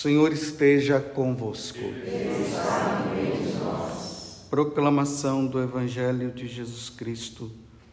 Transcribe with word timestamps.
Senhor 0.00 0.32
esteja 0.32 1.00
convosco. 1.00 1.80
Proclamação 4.48 5.44
do 5.44 5.60
Evangelho 5.60 6.30
de 6.30 6.46
Jesus 6.46 6.88
Cristo, 6.88 7.50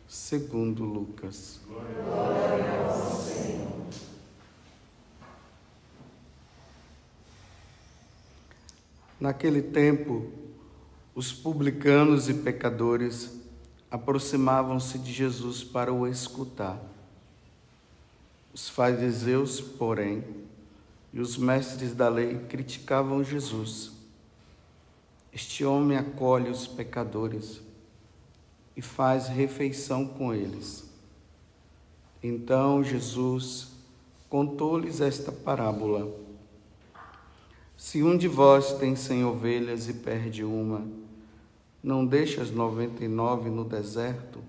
segundo 0.08 0.84
Lucas. 0.84 1.60
Glória 1.68 2.86
a 2.88 2.94
Senhor. 2.94 3.88
Naquele 9.20 9.64
tempo, 9.64 10.30
os 11.16 11.34
publicanos 11.34 12.30
e 12.30 12.36
pecadores 12.36 13.32
aproximavam-se 13.90 15.00
de 15.00 15.12
Jesus 15.12 15.64
para 15.64 15.92
o 15.92 16.08
escutar. 16.08 16.80
Os 18.54 18.70
fariseus, 18.70 19.60
porém, 19.60 20.24
e 21.16 21.20
os 21.22 21.38
mestres 21.38 21.94
da 21.94 22.10
lei 22.10 22.40
criticavam 22.50 23.24
Jesus. 23.24 23.94
Este 25.32 25.64
homem 25.64 25.98
acolhe 25.98 26.50
os 26.50 26.68
pecadores 26.68 27.62
e 28.76 28.82
faz 28.82 29.30
refeição 29.30 30.06
com 30.06 30.34
eles. 30.34 30.84
Então 32.22 32.84
Jesus 32.84 33.70
contou-lhes 34.30 35.00
esta 35.00 35.32
parábola. 35.32 36.14
Se 37.78 38.04
um 38.04 38.18
de 38.18 38.28
vós 38.28 38.74
tem 38.74 38.94
cem 38.98 39.24
ovelhas 39.24 39.88
e 39.88 39.94
perde 39.94 40.44
uma, 40.44 40.86
não 41.82 42.06
deixa 42.06 42.42
as 42.42 42.52
noventa 42.52 43.06
e 43.06 43.08
nove 43.08 43.50
no 43.50 43.64
deserto 43.64 44.44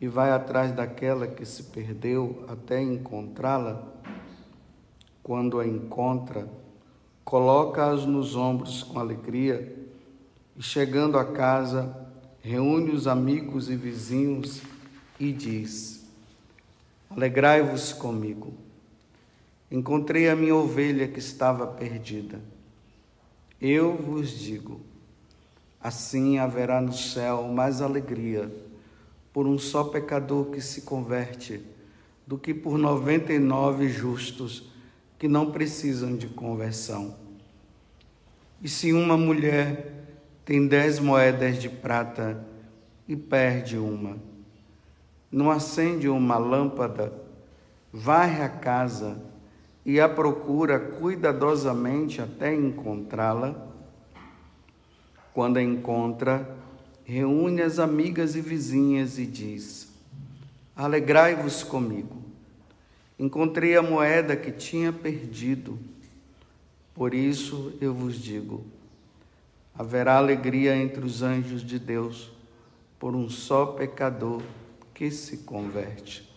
e 0.00 0.08
vai 0.08 0.30
atrás 0.30 0.72
daquela 0.72 1.26
que 1.26 1.44
se 1.44 1.64
perdeu 1.64 2.42
até 2.48 2.80
encontrá-la? 2.80 4.00
Quando 5.30 5.60
a 5.60 5.64
encontra, 5.64 6.48
coloca-as 7.24 8.04
nos 8.04 8.34
ombros 8.34 8.82
com 8.82 8.98
alegria 8.98 9.78
e, 10.56 10.60
chegando 10.60 11.16
a 11.16 11.24
casa, 11.24 11.96
reúne 12.42 12.90
os 12.90 13.06
amigos 13.06 13.70
e 13.70 13.76
vizinhos 13.76 14.60
e 15.20 15.32
diz: 15.32 16.04
Alegrai-vos 17.08 17.92
comigo. 17.92 18.54
Encontrei 19.70 20.28
a 20.28 20.34
minha 20.34 20.56
ovelha 20.56 21.06
que 21.06 21.20
estava 21.20 21.64
perdida. 21.64 22.40
Eu 23.60 23.94
vos 23.94 24.30
digo: 24.30 24.80
assim 25.80 26.40
haverá 26.40 26.80
no 26.80 26.92
céu 26.92 27.44
mais 27.44 27.80
alegria 27.80 28.52
por 29.32 29.46
um 29.46 29.60
só 29.60 29.84
pecador 29.84 30.46
que 30.46 30.60
se 30.60 30.80
converte 30.82 31.62
do 32.26 32.36
que 32.36 32.52
por 32.52 32.76
noventa 32.76 33.32
e 33.32 33.38
nove 33.38 33.88
justos 33.88 34.68
que 35.20 35.28
não 35.28 35.50
precisam 35.50 36.16
de 36.16 36.26
conversão. 36.28 37.14
E 38.62 38.66
se 38.70 38.90
uma 38.90 39.18
mulher 39.18 40.06
tem 40.46 40.66
dez 40.66 40.98
moedas 40.98 41.60
de 41.60 41.68
prata 41.68 42.42
e 43.06 43.14
perde 43.14 43.76
uma, 43.76 44.16
não 45.30 45.50
acende 45.50 46.08
uma 46.08 46.38
lâmpada, 46.38 47.12
varre 47.92 48.42
a 48.42 48.48
casa 48.48 49.22
e 49.84 50.00
a 50.00 50.08
procura 50.08 50.80
cuidadosamente 50.80 52.22
até 52.22 52.54
encontrá-la? 52.54 53.68
Quando 55.34 55.58
a 55.58 55.62
encontra, 55.62 56.56
reúne 57.04 57.60
as 57.60 57.78
amigas 57.78 58.34
e 58.34 58.40
vizinhas 58.40 59.18
e 59.18 59.26
diz: 59.26 59.92
Alegrai-vos 60.74 61.62
comigo 61.62 62.29
encontrei 63.20 63.76
a 63.76 63.82
moeda 63.82 64.34
que 64.34 64.50
tinha 64.50 64.90
perdido. 64.90 65.78
Por 66.94 67.12
isso 67.12 67.76
eu 67.78 67.92
vos 67.92 68.16
digo: 68.16 68.64
haverá 69.74 70.16
alegria 70.16 70.74
entre 70.74 71.04
os 71.04 71.22
anjos 71.22 71.62
de 71.62 71.78
Deus 71.78 72.32
por 72.98 73.14
um 73.14 73.28
só 73.28 73.66
pecador 73.66 74.40
que 74.94 75.10
se 75.10 75.38
converte. 75.38 76.28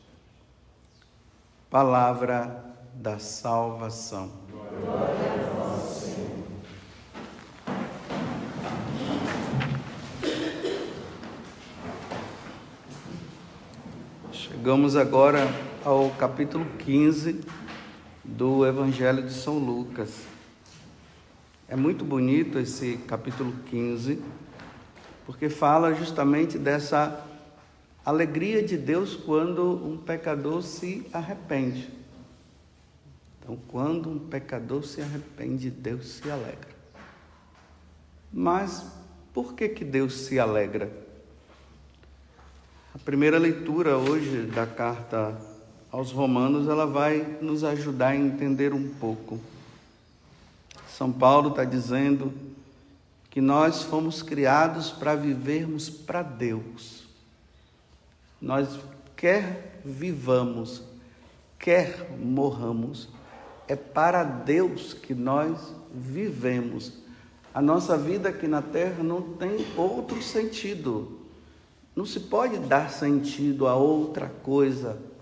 Palavra 1.70 2.64
da 2.94 3.18
salvação. 3.18 4.30
Glória 4.52 5.08
a 5.32 5.54
vós, 5.56 5.84
Senhor. 5.84 6.44
Chegamos 14.32 14.96
agora 14.96 15.48
ao 15.86 16.12
capítulo 16.12 16.66
15 16.80 17.42
do 18.24 18.66
Evangelho 18.66 19.22
de 19.22 19.34
São 19.34 19.58
Lucas. 19.58 20.24
É 21.68 21.76
muito 21.76 22.06
bonito 22.06 22.58
esse 22.58 22.98
capítulo 23.06 23.54
15, 23.66 24.22
porque 25.26 25.50
fala 25.50 25.94
justamente 25.94 26.58
dessa 26.58 27.26
alegria 28.06 28.64
de 28.64 28.78
Deus 28.78 29.14
quando 29.16 29.86
um 29.86 29.98
pecador 29.98 30.62
se 30.62 31.06
arrepende. 31.12 31.90
Então, 33.40 33.58
quando 33.68 34.10
um 34.10 34.20
pecador 34.20 34.86
se 34.86 35.02
arrepende, 35.02 35.70
Deus 35.70 36.14
se 36.14 36.32
alegra. 36.32 36.74
Mas 38.32 38.86
por 39.34 39.54
que 39.54 39.68
que 39.68 39.84
Deus 39.84 40.14
se 40.14 40.40
alegra? 40.40 40.90
A 42.96 43.00
primeira 43.00 43.38
leitura 43.38 43.98
hoje 43.98 44.44
da 44.44 44.66
carta 44.66 45.52
aos 45.94 46.12
Romanos, 46.12 46.68
ela 46.68 46.88
vai 46.88 47.38
nos 47.40 47.64
ajudar 47.64 48.08
a 48.09 48.16
entender 48.16 48.74
um 48.74 48.90
pouco. 48.96 49.40
São 50.90 51.12
Paulo 51.12 51.50
está 51.50 51.64
dizendo 51.64 52.34
que 53.30 53.40
nós 53.40 53.84
fomos 53.84 54.24
criados 54.24 54.90
para 54.90 55.14
vivermos 55.14 55.92
para 55.92 56.24
Deus. 56.24 57.04
Nós, 58.42 58.80
quer 59.16 59.81
vivamos, 59.86 60.81
quer 61.59 62.10
morramos, 62.20 63.08
é 63.68 63.75
para 63.75 64.24
Deus 64.24 64.96
que 64.96 65.14
nós 65.14 65.75
vivemos. 65.94 66.92
A 67.54 67.62
nossa 67.62 67.96
vida 67.96 68.30
aqui 68.30 68.48
na 68.48 68.64
terra 68.64 69.04
não 69.04 69.22
tem 69.22 69.64
outro 69.78 70.24
sentido. 70.24 71.20
Não 71.96 72.04
se 72.04 72.20
pode 72.20 72.58
dar 72.58 72.90
sentido 72.90 73.68
a 73.68 73.75
outra 73.75 74.28
coisa 74.28 75.12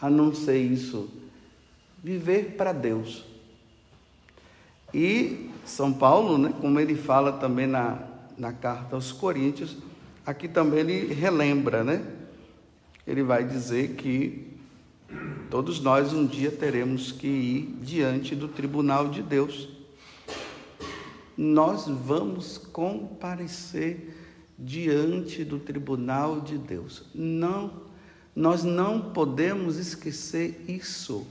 a 0.00 0.10
não 0.10 0.34
ser 0.34 0.58
isso, 0.58 1.08
viver 2.02 2.54
para 2.56 2.72
Deus. 2.72 3.24
E 4.92 5.50
São 5.64 5.92
Paulo, 5.92 6.38
né, 6.38 6.54
como 6.60 6.78
ele 6.78 6.94
fala 6.94 7.32
também 7.32 7.66
na, 7.66 7.98
na 8.36 8.52
carta 8.52 8.94
aos 8.94 9.12
Coríntios, 9.12 9.76
aqui 10.24 10.48
também 10.48 10.80
ele 10.80 11.12
relembra, 11.12 11.82
né? 11.82 12.04
Ele 13.06 13.22
vai 13.22 13.44
dizer 13.44 13.94
que 13.94 14.46
todos 15.50 15.80
nós 15.80 16.12
um 16.12 16.26
dia 16.26 16.50
teremos 16.50 17.12
que 17.12 17.26
ir 17.26 17.78
diante 17.82 18.34
do 18.34 18.48
tribunal 18.48 19.08
de 19.08 19.22
Deus. 19.22 19.68
Nós 21.36 21.86
vamos 21.86 22.58
comparecer 22.58 24.14
diante 24.58 25.44
do 25.44 25.58
tribunal 25.58 26.40
de 26.40 26.56
Deus. 26.56 27.04
Não 27.14 27.86
nós 28.36 28.62
não 28.62 29.00
podemos 29.00 29.78
esquecer 29.78 30.62
isso. 30.68 31.26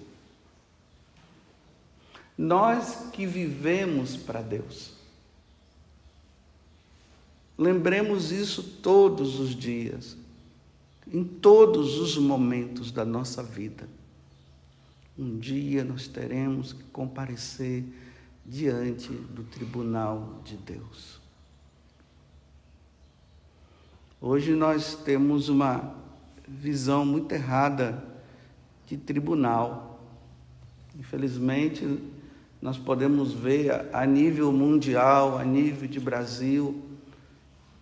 Nós 2.36 3.12
que 3.14 3.28
vivemos 3.28 4.18
para 4.18 4.42
Deus. 4.42 4.96
Lembremos 7.56 8.32
isso 8.32 8.64
todos 8.82 9.40
os 9.40 9.56
dias, 9.56 10.18
em 11.08 11.24
todos 11.24 12.00
os 12.00 12.18
momentos 12.18 12.92
da 12.92 13.06
nossa 13.06 13.44
vida. 13.44 13.88
Um 15.18 15.38
dia 15.38 15.84
nós 15.84 16.08
teremos 16.08 16.74
que 16.74 16.84
comparecer 16.86 17.86
diante 18.44 19.10
do 19.10 19.44
tribunal 19.44 20.42
de 20.44 20.58
Deus. 20.58 21.20
Hoje 24.20 24.54
nós 24.54 24.96
temos 24.96 25.50
uma 25.50 26.04
visão 26.48 27.06
muito 27.06 27.32
errada 27.32 28.04
de 28.86 28.98
tribunal. 28.98 30.00
Infelizmente, 30.98 32.00
nós 32.62 32.78
podemos 32.78 33.34
ver 33.34 33.90
a 33.94 34.06
nível 34.06 34.52
mundial, 34.52 35.38
a 35.38 35.44
nível 35.44 35.88
de 35.88 36.00
Brasil, 36.00 36.84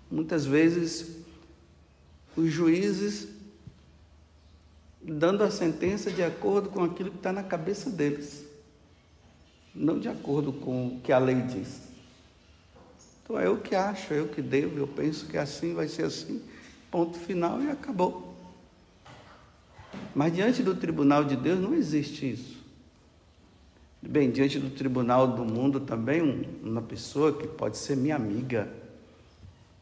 muitas 0.10 0.46
vezes 0.46 1.18
os 2.36 2.52
juízes 2.52 3.28
dando 5.02 5.44
a 5.44 5.52
sentença 5.52 6.10
de 6.10 6.24
acordo 6.24 6.70
com 6.70 6.84
aquilo 6.84 7.12
que 7.12 7.18
está 7.18 7.34
na 7.34 7.44
cabeça 7.44 7.90
deles, 7.90 8.46
não 9.76 10.00
de 10.00 10.08
acordo 10.08 10.54
com 10.54 10.88
o 10.88 11.02
que 11.02 11.12
a 11.12 11.18
lei 11.18 11.42
diz. 11.42 11.82
Então 13.24 13.40
é 13.40 13.48
eu 13.48 13.58
que 13.58 13.76
acho, 13.76 14.14
é 14.14 14.20
eu 14.20 14.28
que 14.28 14.42
devo, 14.42 14.78
eu 14.78 14.88
penso 14.88 15.28
que 15.28 15.38
assim 15.38 15.74
vai 15.74 15.88
ser 15.88 16.06
assim, 16.06 16.42
ponto 16.90 17.18
final 17.18 17.62
e 17.62 17.70
acabou. 17.70 18.33
Mas 20.16 20.34
diante 20.34 20.62
do 20.62 20.76
tribunal 20.76 21.24
de 21.24 21.36
Deus 21.36 21.60
não 21.60 21.74
existe 21.74 22.32
isso. 22.32 22.64
Bem, 24.02 24.30
diante 24.30 24.60
do 24.60 24.70
tribunal 24.70 25.28
do 25.28 25.46
mundo 25.46 25.80
também, 25.80 26.22
uma 26.62 26.82
pessoa 26.82 27.32
que 27.32 27.48
pode 27.48 27.78
ser 27.78 27.96
minha 27.96 28.16
amiga. 28.16 28.70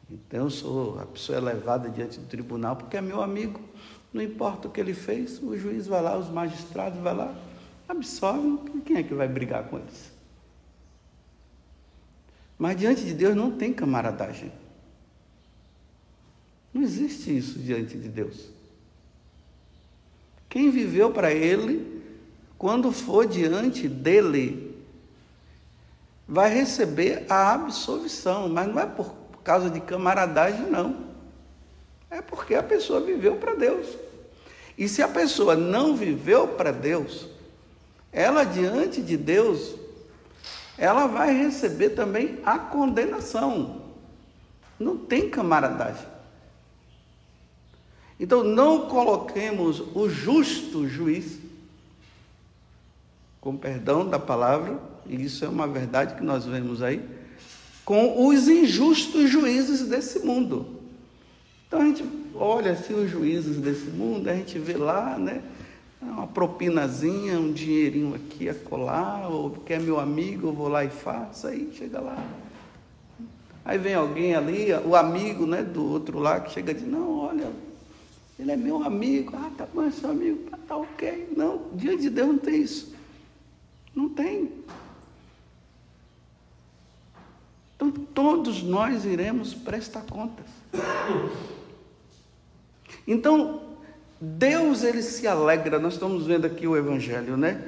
Então, 0.10 0.44
eu 0.44 0.50
sou 0.50 1.00
a 1.00 1.06
pessoa 1.06 1.38
é 1.38 1.42
levada 1.42 1.90
diante 1.90 2.20
do 2.20 2.28
tribunal 2.28 2.76
porque 2.76 2.98
é 2.98 3.02
meu 3.02 3.22
amigo. 3.22 3.60
Não 4.14 4.22
importa 4.22 4.68
o 4.68 4.72
que 4.72 4.80
ele 4.80 4.94
fez, 4.94 5.42
o 5.42 5.58
juiz 5.58 5.88
vai 5.88 6.02
lá, 6.02 6.18
os 6.18 6.30
magistrados 6.30 7.00
vai 7.00 7.16
lá, 7.16 7.36
absolve. 7.88 8.70
Quem 8.86 8.98
é 8.98 9.04
que 9.04 9.14
vai 9.14 9.28
brigar 9.28 9.64
com 9.64 9.80
eles? 9.80 10.12
Mas 12.60 12.78
diante 12.78 13.04
de 13.04 13.14
Deus 13.16 13.36
não 13.36 13.52
tem 13.52 13.74
camaradagem. 13.74 14.52
Não 16.72 16.84
existe 16.84 17.36
isso 17.36 17.58
diante 17.58 17.98
de 17.98 18.08
Deus. 18.08 18.51
Quem 20.52 20.70
viveu 20.70 21.12
para 21.12 21.32
Ele, 21.32 22.04
quando 22.58 22.92
for 22.92 23.26
diante 23.26 23.88
dele, 23.88 24.78
vai 26.28 26.54
receber 26.54 27.26
a 27.30 27.54
absolvição, 27.54 28.50
mas 28.50 28.68
não 28.68 28.78
é 28.78 28.86
por 28.86 29.16
causa 29.46 29.70
de 29.70 29.80
camaradagem, 29.80 30.70
não. 30.70 31.06
É 32.10 32.22
porque 32.22 32.54
a 32.54 32.62
pessoa 32.62 33.00
viveu 33.00 33.38
para 33.38 33.56
Deus. 33.56 33.88
E 34.78 34.90
se 34.90 35.02
a 35.02 35.08
pessoa 35.08 35.56
não 35.56 35.96
viveu 35.96 36.50
para 36.50 36.72
Deus, 36.72 37.30
ela 38.12 38.44
diante 38.44 39.02
de 39.02 39.16
Deus, 39.16 39.76
ela 40.78 41.08
vai 41.08 41.34
receber 41.34 41.92
também 41.92 42.40
a 42.46 42.60
condenação. 42.60 43.84
Não 44.78 44.98
tem 44.98 45.30
camaradagem. 45.30 46.12
Então 48.22 48.44
não 48.44 48.82
coloquemos 48.82 49.82
o 49.96 50.08
justo 50.08 50.88
juiz, 50.88 51.40
com 53.42 53.58
perdão 53.58 54.08
da 54.08 54.20
palavra, 54.20 54.80
e 55.08 55.24
isso 55.24 55.44
é 55.44 55.50
uma 55.50 55.68
verdade 55.68 56.14
que 56.14 56.24
nós 56.24 56.46
vemos 56.46 56.84
aí, 56.84 57.04
com 57.84 58.28
os 58.28 58.48
injustos 58.48 59.28
juízes 59.28 59.88
desse 59.88 60.20
mundo. 60.20 60.68
Então 61.68 61.82
a 61.82 61.86
gente 61.86 62.06
olha 62.36 62.74
assim 62.74 62.94
os 62.94 63.10
juízes 63.10 63.58
desse 63.58 63.90
mundo, 63.90 64.30
a 64.30 64.36
gente 64.36 64.60
vê 64.60 64.78
lá, 64.78 65.18
né? 65.18 65.42
Uma 66.00 66.28
propinazinha, 66.28 67.40
um 67.40 67.52
dinheirinho 67.52 68.14
aqui 68.14 68.48
a 68.48 68.54
colar, 68.54 69.32
ou 69.32 69.50
quer 69.50 69.80
meu 69.80 70.00
amigo, 70.00 70.50
eu 70.50 70.54
vou 70.54 70.68
lá 70.68 70.86
e 70.86 70.90
faço, 70.90 71.48
aí 71.48 71.72
chega 71.74 72.00
lá. 72.00 72.24
Aí 73.66 73.80
vem 73.80 73.96
alguém 73.96 74.36
ali, 74.36 74.68
o 74.86 74.96
amigo 74.96 75.48
né, 75.48 75.64
do 75.64 75.84
outro 75.84 76.20
lá, 76.20 76.40
que 76.40 76.52
chega 76.52 76.72
e 76.72 76.76
diz, 76.76 76.88
não, 76.88 77.18
olha, 77.18 77.52
ele 78.42 78.52
é 78.52 78.58
meu 78.58 78.84
amigo. 78.84 79.34
Ah, 79.36 79.52
tá 79.56 79.68
bom, 79.72 79.84
é 79.84 79.92
seu 79.92 80.10
amigo. 80.10 80.50
Tá, 80.50 80.58
tá 80.68 80.76
ok. 80.76 81.32
Não, 81.38 81.68
diante 81.76 82.02
de 82.02 82.10
Deus 82.10 82.28
não 82.28 82.38
tem 82.40 82.62
isso. 82.62 82.96
Não 83.96 84.10
tem. 84.10 84.52
Então 87.76 87.92
todos 87.92 88.64
nós 88.64 89.06
iremos 89.06 89.54
prestar 89.54 90.02
contas. 90.02 90.48
Então, 93.08 93.62
Deus 94.20 94.84
ele 94.84 95.04
se 95.04 95.28
alegra, 95.28 95.78
nós 95.78 95.94
estamos 95.94 96.26
vendo 96.26 96.46
aqui 96.46 96.68
o 96.68 96.76
evangelho, 96.76 97.38
né? 97.38 97.64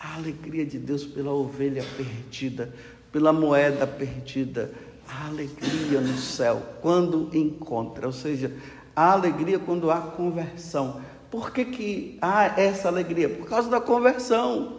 A 0.00 0.16
alegria 0.16 0.64
de 0.64 0.78
Deus 0.78 1.04
pela 1.04 1.32
ovelha 1.32 1.84
perdida, 1.96 2.72
pela 3.12 3.32
moeda 3.32 3.86
perdida, 3.86 4.72
a 5.08 5.26
alegria 5.26 6.00
no 6.00 6.16
céu 6.16 6.62
quando 6.80 7.30
encontra, 7.34 8.06
ou 8.06 8.12
seja, 8.12 8.52
Há 8.98 9.12
alegria 9.12 9.60
quando 9.60 9.92
há 9.92 10.00
conversão. 10.00 11.00
Por 11.30 11.52
que, 11.52 11.64
que 11.66 12.18
há 12.20 12.60
essa 12.60 12.88
alegria? 12.88 13.28
Por 13.28 13.48
causa 13.48 13.70
da 13.70 13.80
conversão. 13.80 14.78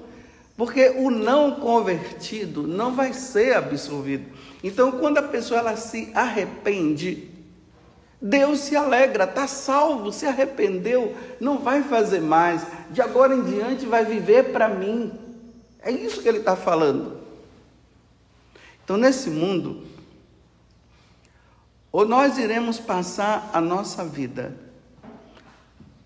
Porque 0.57 0.89
o 0.89 1.09
não 1.09 1.51
convertido 1.51 2.67
não 2.67 2.93
vai 2.93 3.13
ser 3.13 3.55
absolvido. 3.55 4.25
Então, 4.61 4.91
quando 4.91 5.19
a 5.19 5.23
pessoa 5.23 5.61
ela 5.61 5.77
se 5.77 6.11
arrepende, 6.13 7.31
Deus 8.21 8.59
se 8.59 8.75
alegra, 8.75 9.23
está 9.23 9.47
salvo, 9.47 10.11
se 10.11 10.25
arrependeu, 10.25 11.15
não 11.39 11.59
vai 11.59 11.81
fazer 11.81 12.19
mais, 12.19 12.61
de 12.91 13.01
agora 13.01 13.33
em 13.33 13.43
diante 13.43 13.85
vai 13.85 14.03
viver 14.03 14.51
para 14.51 14.67
mim. 14.67 15.13
É 15.81 15.91
isso 15.91 16.21
que 16.21 16.27
ele 16.27 16.39
está 16.39 16.57
falando. 16.57 17.21
Então, 18.83 18.97
nesse 18.97 19.29
mundo, 19.29 19.81
ou 21.91 22.07
nós 22.07 22.37
iremos 22.37 22.79
passar 22.79 23.49
a 23.53 23.59
nossa 23.59 24.05
vida 24.05 24.55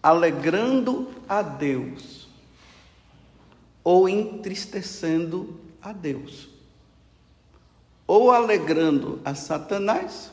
alegrando 0.02 1.10
a 1.28 1.42
Deus 1.42 2.28
ou 3.84 4.08
entristecendo 4.08 5.60
a 5.82 5.92
Deus, 5.92 6.50
ou 8.08 8.32
alegrando 8.32 9.20
a 9.26 9.36
Satanás 9.36 10.32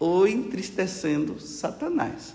ou 0.00 0.26
entristecendo 0.26 1.38
Satanás. 1.38 2.34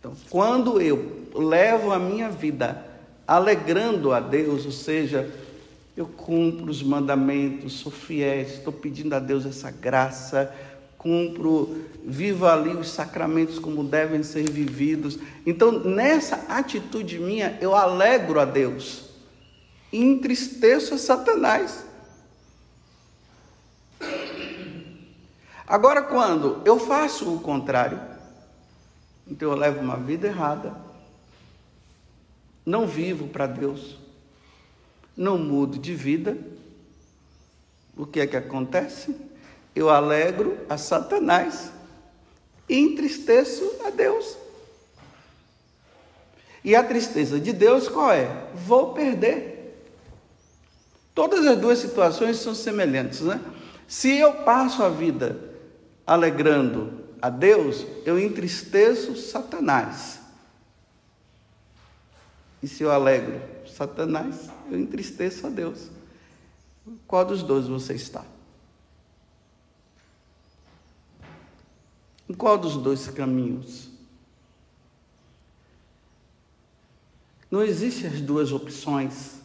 Então, 0.00 0.14
quando 0.30 0.80
eu 0.80 1.28
levo 1.34 1.92
a 1.92 1.98
minha 1.98 2.30
vida 2.30 2.84
alegrando 3.28 4.12
a 4.12 4.18
Deus, 4.18 4.64
ou 4.64 4.72
seja, 4.72 5.30
eu 5.94 6.06
cumpro 6.06 6.70
os 6.70 6.82
mandamentos, 6.82 7.74
sou 7.74 7.92
fiel, 7.92 8.40
estou 8.40 8.72
pedindo 8.72 9.14
a 9.14 9.18
Deus 9.18 9.44
essa 9.44 9.70
graça, 9.70 10.52
cumpro, 11.02 11.84
vivo 12.04 12.46
ali 12.46 12.70
os 12.70 12.90
sacramentos 12.90 13.58
como 13.58 13.82
devem 13.82 14.22
ser 14.22 14.48
vividos. 14.48 15.18
Então, 15.44 15.72
nessa 15.72 16.36
atitude 16.48 17.18
minha, 17.18 17.58
eu 17.60 17.74
alegro 17.74 18.38
a 18.40 18.44
Deus 18.44 19.10
e 19.92 19.98
entristeço 19.98 20.94
a 20.94 20.98
Satanás. 20.98 21.84
Agora, 25.66 26.02
quando 26.02 26.62
eu 26.64 26.78
faço 26.78 27.34
o 27.34 27.40
contrário, 27.40 28.00
então 29.26 29.50
eu 29.50 29.56
levo 29.56 29.80
uma 29.80 29.96
vida 29.96 30.26
errada, 30.26 30.76
não 32.64 32.86
vivo 32.86 33.28
para 33.28 33.46
Deus, 33.46 33.98
não 35.16 35.38
mudo 35.38 35.78
de 35.78 35.94
vida, 35.94 36.36
o 37.96 38.06
que 38.06 38.20
é 38.20 38.26
que 38.26 38.36
acontece? 38.36 39.14
Eu 39.74 39.88
alegro 39.88 40.58
a 40.68 40.76
Satanás 40.76 41.72
e 42.68 42.78
entristeço 42.78 43.76
a 43.84 43.90
Deus. 43.90 44.36
E 46.64 46.76
a 46.76 46.82
tristeza 46.82 47.40
de 47.40 47.52
Deus 47.52 47.88
qual 47.88 48.12
é? 48.12 48.46
Vou 48.54 48.92
perder. 48.92 49.52
Todas 51.14 51.46
as 51.46 51.58
duas 51.58 51.78
situações 51.78 52.38
são 52.38 52.54
semelhantes, 52.54 53.20
né? 53.20 53.40
Se 53.86 54.16
eu 54.16 54.32
passo 54.44 54.82
a 54.82 54.88
vida 54.88 55.38
alegrando 56.06 57.02
a 57.20 57.28
Deus, 57.28 57.84
eu 58.06 58.18
entristeço 58.18 59.16
Satanás. 59.16 60.20
E 62.62 62.68
se 62.68 62.82
eu 62.82 62.90
alegro 62.90 63.40
Satanás, 63.66 64.48
eu 64.70 64.78
entristeço 64.78 65.46
a 65.46 65.50
Deus. 65.50 65.90
Qual 67.06 67.24
dos 67.24 67.42
dois 67.42 67.66
você 67.66 67.94
está? 67.94 68.24
Em 72.32 72.34
qual 72.34 72.56
dos 72.56 72.78
dois 72.78 73.08
caminhos? 73.08 73.90
Não 77.50 77.62
existem 77.62 78.08
as 78.08 78.22
duas 78.22 78.52
opções. 78.52 79.38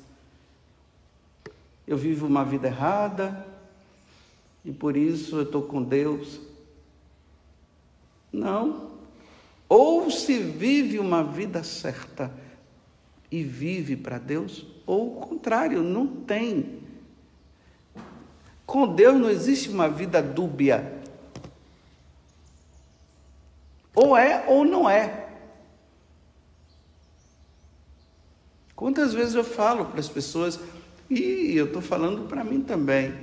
Eu 1.85 1.97
vivo 1.97 2.25
uma 2.25 2.45
vida 2.45 2.67
errada 2.67 3.45
e 4.63 4.71
por 4.71 4.95
isso 4.95 5.35
eu 5.35 5.43
estou 5.43 5.63
com 5.63 5.83
Deus. 5.83 6.39
Não. 8.31 8.91
Ou 9.67 10.09
se 10.09 10.39
vive 10.39 10.97
uma 10.97 11.25
vida 11.25 11.65
certa 11.65 12.33
e 13.29 13.43
vive 13.43 13.97
para 13.97 14.17
Deus, 14.17 14.65
ou 14.85 15.17
o 15.17 15.19
contrário, 15.19 15.83
não 15.83 16.07
tem. 16.07 16.79
Com 18.65 18.95
Deus 18.95 19.19
não 19.19 19.29
existe 19.29 19.67
uma 19.67 19.89
vida 19.89 20.23
dúbia. 20.23 20.96
Ou 24.07 24.15
é 24.15 24.45
ou 24.47 24.63
não 24.63 24.89
é. 24.89 25.27
Quantas 28.73 29.13
vezes 29.13 29.35
eu 29.35 29.43
falo 29.43 29.85
para 29.85 29.99
as 29.99 30.07
pessoas, 30.07 30.57
e 31.09 31.53
eu 31.55 31.65
estou 31.65 31.81
falando 31.81 32.25
para 32.27 32.41
mim 32.41 32.61
também. 32.61 33.13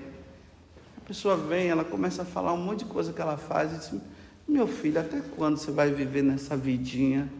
A 0.99 1.00
pessoa 1.07 1.37
vem, 1.37 1.69
ela 1.69 1.85
começa 1.85 2.21
a 2.21 2.25
falar 2.25 2.53
um 2.53 2.59
monte 2.59 2.81
de 2.81 2.85
coisa 2.87 3.14
que 3.14 3.21
ela 3.21 3.38
faz 3.38 3.73
e 3.73 3.79
diz: 3.79 4.00
Meu 4.47 4.67
filho, 4.67 5.00
até 5.00 5.23
quando 5.37 5.57
você 5.57 5.71
vai 5.71 5.91
viver 5.91 6.23
nessa 6.23 6.55
vidinha? 6.55 7.33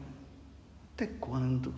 Até 0.95 1.07
quando? 1.07 1.75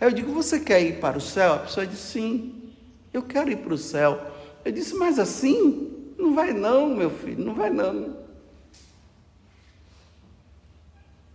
Aí 0.00 0.08
eu 0.08 0.12
digo: 0.12 0.32
Você 0.32 0.58
quer 0.58 0.82
ir 0.82 0.98
para 0.98 1.18
o 1.18 1.20
céu? 1.20 1.54
A 1.54 1.58
pessoa 1.60 1.86
diz: 1.86 2.00
Sim, 2.00 2.72
eu 3.12 3.22
quero 3.22 3.48
ir 3.48 3.58
para 3.58 3.74
o 3.74 3.78
céu. 3.78 4.20
Eu 4.64 4.72
disse: 4.72 4.94
Mas 4.94 5.20
assim? 5.20 6.14
Não 6.18 6.34
vai 6.34 6.52
não, 6.52 6.96
meu 6.96 7.10
filho, 7.10 7.44
não 7.44 7.54
vai 7.54 7.70
não. 7.70 8.25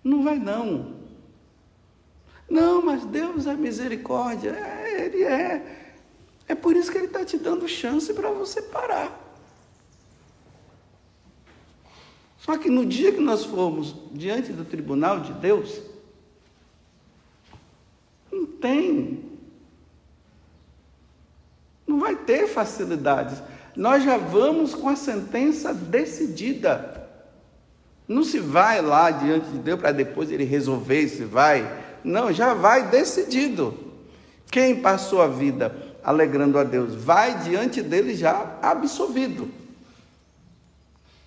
Não 0.04 0.24
vai 0.24 0.40
não. 0.40 0.96
Não, 2.50 2.82
mas 2.82 3.06
Deus 3.06 3.48
é 3.48 3.56
misericórdia. 3.56 4.50
É, 4.50 5.06
Ele 5.06 5.24
é. 5.24 5.82
É 6.48 6.56
por 6.56 6.76
isso 6.76 6.92
que 6.92 6.98
ele 6.98 7.06
está 7.06 7.24
te 7.24 7.38
dando 7.38 7.66
chance 7.66 8.14
para 8.14 8.30
você 8.30 8.62
parar. 8.62 9.18
Só 12.38 12.58
que 12.58 12.70
no 12.70 12.86
dia 12.86 13.14
que 13.14 13.22
nós 13.22 13.46
formos 13.46 13.96
diante 14.12 14.52
do 14.52 14.66
tribunal 14.66 15.22
de 15.22 15.32
Deus, 15.32 15.80
não 18.30 18.46
tem. 18.46 19.24
Não 21.88 22.00
vai 22.00 22.16
ter 22.16 22.48
facilidades. 22.48 23.42
Nós 23.76 24.04
já 24.04 24.18
vamos 24.18 24.76
com 24.76 24.90
a 24.90 24.96
sentença 24.96 25.74
decidida. 25.74 27.01
Não 28.12 28.24
se 28.24 28.40
vai 28.40 28.82
lá 28.82 29.12
diante 29.12 29.48
de 29.48 29.58
Deus 29.58 29.80
para 29.80 29.92
depois 29.92 30.32
ele 30.32 30.44
resolver 30.44 31.08
se 31.08 31.24
vai. 31.24 31.70
Não, 32.04 32.32
já 32.32 32.54
vai 32.54 32.88
decidido. 32.88 33.78
Quem 34.50 34.82
passou 34.82 35.22
a 35.22 35.28
vida 35.28 35.74
alegrando 36.04 36.58
a 36.58 36.64
Deus 36.64 36.96
vai 36.96 37.40
diante 37.40 37.82
dele 37.82 38.16
já 38.16 38.58
absolvido 38.62 39.62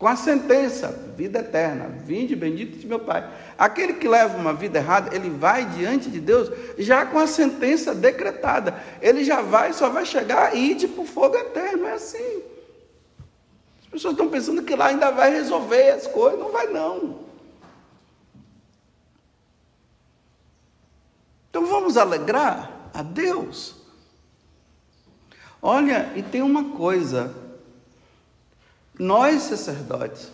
com 0.04 0.08
a 0.08 0.16
sentença, 0.16 0.88
vida 1.16 1.38
eterna, 1.38 1.88
vinde 2.04 2.36
bendito 2.36 2.76
de 2.76 2.86
meu 2.86 2.98
Pai. 2.98 3.26
Aquele 3.56 3.94
que 3.94 4.06
leva 4.06 4.36
uma 4.36 4.52
vida 4.52 4.78
errada, 4.78 5.16
ele 5.16 5.30
vai 5.30 5.64
diante 5.64 6.10
de 6.10 6.20
Deus 6.20 6.50
já 6.76 7.06
com 7.06 7.18
a 7.18 7.26
sentença 7.26 7.94
decretada. 7.94 8.74
Ele 9.00 9.24
já 9.24 9.40
vai, 9.40 9.72
só 9.72 9.88
vai 9.88 10.04
chegar 10.04 10.54
e 10.54 10.72
ir 10.72 10.88
para 10.88 11.02
o 11.02 11.06
fogo 11.06 11.36
eterno, 11.36 11.86
é 11.86 11.92
assim. 11.92 12.42
As 13.94 13.98
pessoas 13.98 14.14
estão 14.14 14.28
pensando 14.28 14.60
que 14.64 14.74
lá 14.74 14.86
ainda 14.86 15.12
vai 15.12 15.30
resolver 15.30 15.92
as 15.92 16.08
coisas, 16.08 16.40
não 16.40 16.50
vai 16.50 16.66
não. 16.66 17.20
Então 21.48 21.64
vamos 21.64 21.96
alegrar 21.96 22.90
a 22.92 23.02
Deus. 23.02 23.76
Olha, 25.62 26.12
e 26.16 26.24
tem 26.24 26.42
uma 26.42 26.70
coisa, 26.70 27.32
nós, 28.98 29.42
sacerdotes, 29.42 30.28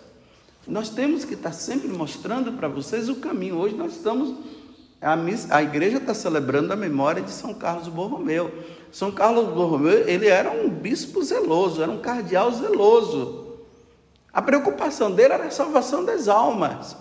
nós 0.66 0.88
temos 0.88 1.26
que 1.26 1.34
estar 1.34 1.52
sempre 1.52 1.88
mostrando 1.88 2.54
para 2.54 2.66
vocês 2.66 3.10
o 3.10 3.16
caminho. 3.16 3.58
Hoje 3.58 3.74
nós 3.74 3.92
estamos, 3.92 4.38
a, 5.02 5.14
a 5.54 5.62
igreja 5.62 5.98
está 5.98 6.14
celebrando 6.14 6.72
a 6.72 6.76
memória 6.76 7.20
de 7.20 7.30
São 7.30 7.52
Carlos 7.52 7.88
Borromeu. 7.88 8.50
São 8.90 9.12
Carlos 9.12 9.52
Borromeu, 9.52 10.08
ele 10.08 10.28
era 10.28 10.50
um 10.50 10.70
bispo 10.70 11.22
zeloso, 11.22 11.82
era 11.82 11.92
um 11.92 12.00
cardeal 12.00 12.50
zeloso. 12.52 13.49
A 14.32 14.40
preocupação 14.40 15.10
dele 15.10 15.34
era 15.34 15.44
a 15.44 15.50
salvação 15.50 16.04
das 16.04 16.28
almas. 16.28 16.96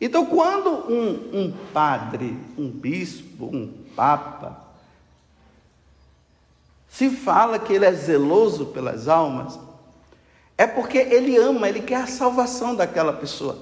Então, 0.00 0.26
quando 0.26 0.68
um, 0.68 1.30
um 1.32 1.54
padre, 1.72 2.36
um 2.58 2.68
bispo, 2.68 3.46
um 3.46 3.72
papa, 3.94 4.60
se 6.88 7.08
fala 7.08 7.58
que 7.58 7.72
ele 7.72 7.84
é 7.84 7.92
zeloso 7.92 8.66
pelas 8.66 9.08
almas, 9.08 9.58
é 10.58 10.66
porque 10.66 10.98
ele 10.98 11.36
ama, 11.36 11.68
ele 11.68 11.80
quer 11.80 12.02
a 12.02 12.06
salvação 12.06 12.74
daquela 12.74 13.12
pessoa. 13.12 13.56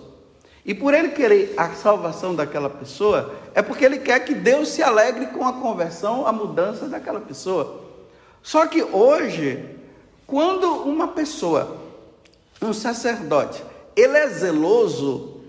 E 0.65 0.75
por 0.75 0.93
ele 0.95 1.11
querer 1.11 1.55
a 1.57 1.71
salvação 1.71 2.35
daquela 2.35 2.69
pessoa, 2.69 3.35
é 3.55 3.63
porque 3.63 3.85
ele 3.85 3.99
quer 3.99 4.21
que 4.21 4.35
Deus 4.35 4.69
se 4.69 4.83
alegre 4.83 5.27
com 5.27 5.47
a 5.47 5.55
conversão, 5.55 6.27
a 6.27 6.33
mudança 6.33 6.87
daquela 6.89 7.21
pessoa. 7.21 7.81
Só 8.43 8.67
que 8.67 8.83
hoje, 8.83 9.65
quando 10.27 10.67
uma 10.83 11.09
pessoa, 11.09 11.77
um 12.63 12.73
sacerdote, 12.73 13.63
ele 13.97 14.17
é 14.17 14.29
zeloso, 14.29 15.41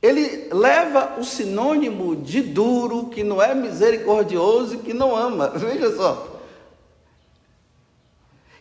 ele 0.00 0.48
leva 0.52 1.16
o 1.18 1.24
sinônimo 1.24 2.16
de 2.16 2.42
duro, 2.42 3.06
que 3.06 3.22
não 3.22 3.40
é 3.40 3.54
misericordioso 3.54 4.74
e 4.74 4.78
que 4.78 4.92
não 4.92 5.16
ama. 5.16 5.48
Veja 5.56 5.94
só. 5.96 6.40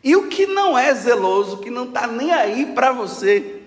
E 0.03 0.15
o 0.15 0.27
que 0.27 0.47
não 0.47 0.77
é 0.77 0.93
zeloso, 0.93 1.57
que 1.57 1.69
não 1.69 1.85
está 1.85 2.07
nem 2.07 2.31
aí 2.31 2.67
para 2.67 2.91
você, 2.91 3.61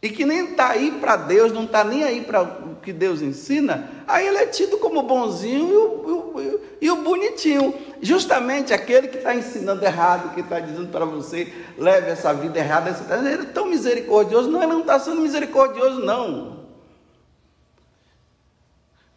e 0.00 0.08
que 0.08 0.24
nem 0.24 0.50
está 0.50 0.70
aí 0.70 0.92
para 0.92 1.16
Deus, 1.16 1.52
não 1.52 1.64
está 1.64 1.82
nem 1.82 2.04
aí 2.04 2.22
para 2.22 2.42
o 2.42 2.76
que 2.76 2.92
Deus 2.92 3.20
ensina, 3.20 3.90
aí 4.06 4.26
ele 4.26 4.38
é 4.38 4.46
tido 4.46 4.78
como 4.78 5.02
bonzinho 5.02 5.68
e 5.68 5.76
o, 5.76 6.60
e 6.80 6.90
o, 6.90 7.02
bonitinho. 7.02 7.74
Justamente 8.00 8.72
aquele 8.72 9.08
que 9.08 9.18
está 9.18 9.34
ensinando 9.34 9.84
errado, 9.84 10.34
que 10.34 10.40
está 10.40 10.60
dizendo 10.60 10.88
para 10.88 11.04
você, 11.04 11.52
leve 11.76 12.10
essa 12.10 12.32
vida 12.32 12.58
errada, 12.58 12.90
ele 13.16 13.42
é 13.42 13.44
tão 13.46 13.66
misericordioso. 13.66 14.48
Não, 14.48 14.62
ele 14.62 14.72
não 14.72 14.80
está 14.80 14.98
sendo 14.98 15.20
misericordioso, 15.20 16.00
não. 16.00 16.58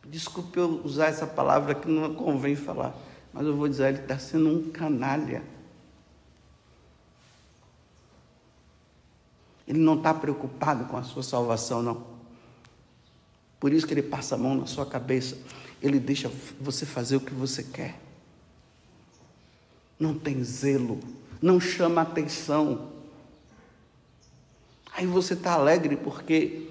Desculpe 0.06 0.60
eu 0.60 0.82
usar 0.84 1.08
essa 1.08 1.26
palavra 1.26 1.74
que 1.74 1.88
não 1.88 2.14
convém 2.14 2.54
falar, 2.54 2.94
mas 3.32 3.46
eu 3.46 3.56
vou 3.56 3.68
dizer, 3.70 3.94
ele 3.94 4.02
está 4.02 4.20
sendo 4.20 4.50
um 4.50 4.70
canalha. 4.70 5.42
Ele 9.66 9.80
não 9.80 9.96
está 9.96 10.14
preocupado 10.14 10.84
com 10.86 10.98
a 10.98 11.04
sua 11.04 11.24
salvação, 11.24 11.82
não. 11.82 12.06
Por 13.58 13.72
isso 13.72 13.88
que 13.88 13.94
ele 13.94 14.02
passa 14.02 14.36
a 14.36 14.38
mão 14.38 14.56
na 14.56 14.66
sua 14.66 14.86
cabeça. 14.86 15.38
Ele 15.82 16.00
deixa 16.00 16.32
você 16.60 16.86
fazer 16.86 17.16
o 17.16 17.22
que 17.22 17.34
você 17.34 17.64
quer. 17.64 18.00
Não 20.00 20.18
tem 20.18 20.44
zelo, 20.44 21.00
não 21.42 21.60
chama 21.60 22.02
atenção. 22.02 22.92
Aí 24.94 25.06
você 25.06 25.34
está 25.34 25.54
alegre 25.54 25.96
porque 25.96 26.68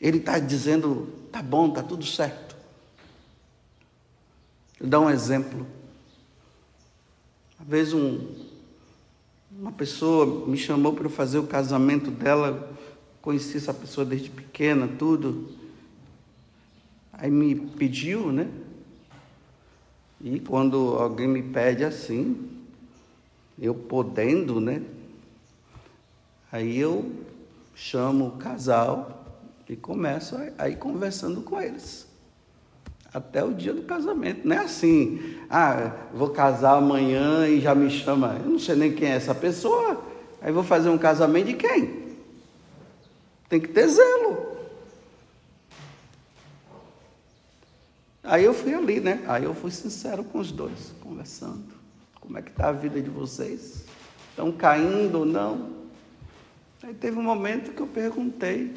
ele 0.00 0.18
está 0.18 0.38
dizendo: 0.38 1.08
tá 1.30 1.42
bom, 1.42 1.70
tá 1.70 1.82
tudo 1.82 2.04
certo. 2.04 2.56
Eu 4.80 4.86
dar 4.86 5.00
um 5.00 5.10
exemplo. 5.10 5.66
Às 7.60 7.66
vezes 7.66 7.94
um, 7.94 8.34
uma 9.50 9.72
pessoa 9.72 10.46
me 10.46 10.56
chamou 10.56 10.92
para 10.92 11.08
fazer 11.08 11.38
o 11.38 11.46
casamento 11.46 12.10
dela, 12.10 12.76
conheci 13.22 13.56
essa 13.56 13.72
pessoa 13.72 14.04
desde 14.04 14.28
pequena, 14.28 14.86
tudo. 14.86 15.63
Aí 17.18 17.30
me 17.30 17.54
pediu, 17.54 18.32
né? 18.32 18.48
E 20.20 20.40
quando 20.40 20.96
alguém 20.98 21.28
me 21.28 21.42
pede 21.42 21.84
assim, 21.84 22.50
eu 23.58 23.74
podendo, 23.74 24.60
né? 24.60 24.82
Aí 26.50 26.78
eu 26.78 27.12
chamo 27.74 28.28
o 28.28 28.32
casal 28.32 29.24
e 29.68 29.76
começo 29.76 30.36
a 30.56 30.68
ir 30.68 30.76
conversando 30.76 31.42
com 31.42 31.60
eles 31.60 32.06
até 33.14 33.44
o 33.44 33.52
dia 33.54 33.72
do 33.72 33.82
casamento. 33.82 34.46
Não 34.46 34.56
é 34.56 34.64
assim, 34.64 35.36
ah, 35.48 35.92
vou 36.12 36.30
casar 36.30 36.76
amanhã 36.76 37.46
e 37.46 37.60
já 37.60 37.72
me 37.72 37.88
chama, 37.88 38.40
eu 38.42 38.50
não 38.50 38.58
sei 38.58 38.74
nem 38.74 38.92
quem 38.92 39.08
é 39.08 39.14
essa 39.14 39.32
pessoa, 39.32 40.02
aí 40.42 40.52
vou 40.52 40.64
fazer 40.64 40.88
um 40.88 40.98
casamento 40.98 41.46
de 41.46 41.54
quem? 41.54 42.02
Tem 43.48 43.60
que 43.60 43.68
ter 43.68 43.86
zelo. 43.86 44.23
Aí 48.24 48.44
eu 48.44 48.54
fui 48.54 48.74
ali, 48.74 49.00
né? 49.00 49.22
Aí 49.28 49.44
eu 49.44 49.54
fui 49.54 49.70
sincero 49.70 50.24
com 50.24 50.38
os 50.38 50.50
dois, 50.50 50.94
conversando. 51.00 51.74
Como 52.20 52.38
é 52.38 52.42
que 52.42 52.50
está 52.50 52.70
a 52.70 52.72
vida 52.72 53.00
de 53.00 53.10
vocês? 53.10 53.84
Estão 54.30 54.50
caindo 54.50 55.20
ou 55.20 55.26
não? 55.26 55.84
Aí 56.82 56.94
teve 56.94 57.18
um 57.18 57.22
momento 57.22 57.72
que 57.72 57.80
eu 57.80 57.86
perguntei, 57.86 58.74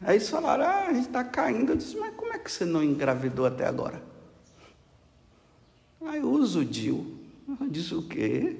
Aí 0.00 0.16
eles 0.16 0.28
falaram, 0.28 0.64
ah, 0.64 0.86
a 0.86 0.92
gente 0.92 1.06
está 1.06 1.24
caindo. 1.24 1.72
Eu 1.72 1.76
disse, 1.76 1.96
mas 1.96 2.14
como 2.14 2.32
é 2.32 2.38
que 2.38 2.50
você 2.50 2.64
não 2.64 2.82
engravidou 2.82 3.46
até 3.46 3.66
agora? 3.66 4.00
Aí 6.02 6.20
eu 6.20 6.30
uso 6.30 6.60
o 6.60 6.64
DIL. 6.64 7.18
Eu 7.60 7.68
disse, 7.68 7.94
o 7.94 8.02
quê? 8.02 8.56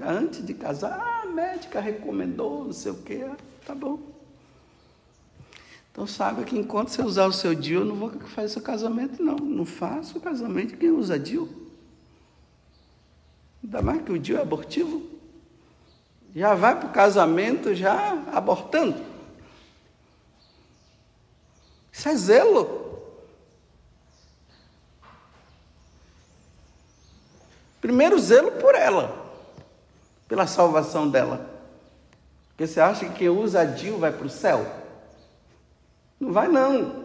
Antes 0.00 0.44
de 0.44 0.52
casar, 0.52 0.98
ah, 1.00 1.22
a 1.22 1.26
médica 1.26 1.80
recomendou, 1.80 2.64
não 2.64 2.72
sei 2.72 2.92
o 2.92 3.02
quê. 3.02 3.24
Ah, 3.26 3.36
tá 3.64 3.74
bom. 3.74 4.13
Então 5.94 6.06
saiba 6.06 6.42
que 6.42 6.58
enquanto 6.58 6.88
você 6.88 7.00
usar 7.00 7.24
o 7.24 7.32
seu 7.32 7.54
DIL, 7.54 7.80
eu 7.80 7.86
não 7.86 7.94
vou 7.96 8.10
fazer 8.10 8.48
seu 8.48 8.60
casamento, 8.60 9.22
não. 9.22 9.36
Não 9.36 9.64
faço 9.64 10.18
o 10.18 10.20
casamento 10.20 10.76
quem 10.76 10.90
usa 10.90 11.18
DIL. 11.18 11.48
Ainda 13.62 13.80
mais 13.80 14.02
que 14.02 14.12
o 14.12 14.18
DIL 14.18 14.36
é 14.36 14.42
abortivo 14.42 15.14
já 16.34 16.54
vai 16.54 16.76
para 16.78 16.88
o 16.88 16.92
casamento 16.92 17.74
já 17.74 18.12
abortando. 18.32 19.00
Isso 21.92 22.08
é 22.08 22.16
zelo. 22.16 22.82
Primeiro, 27.80 28.18
zelo 28.18 28.50
por 28.52 28.74
ela, 28.74 29.14
pela 30.26 30.46
salvação 30.46 31.08
dela. 31.08 31.48
Porque 32.48 32.66
você 32.66 32.80
acha 32.80 33.06
que 33.06 33.14
quem 33.14 33.28
usa 33.28 33.60
a 33.60 33.64
DIL 33.64 33.98
vai 33.98 34.10
para 34.10 34.26
o 34.26 34.30
céu? 34.30 34.83
Não 36.18 36.32
vai, 36.32 36.48
não. 36.48 37.04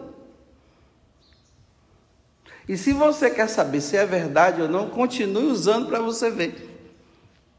E 2.68 2.76
se 2.76 2.92
você 2.92 3.30
quer 3.30 3.48
saber 3.48 3.80
se 3.80 3.96
é 3.96 4.06
verdade 4.06 4.62
ou 4.62 4.68
não, 4.68 4.88
continue 4.88 5.46
usando 5.46 5.88
para 5.88 6.00
você 6.00 6.30
ver. 6.30 6.68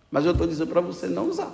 Mas 0.09 0.25
eu 0.25 0.31
estou 0.31 0.47
dizendo 0.47 0.69
para 0.69 0.81
você 0.81 1.07
não 1.07 1.27
usar. 1.27 1.51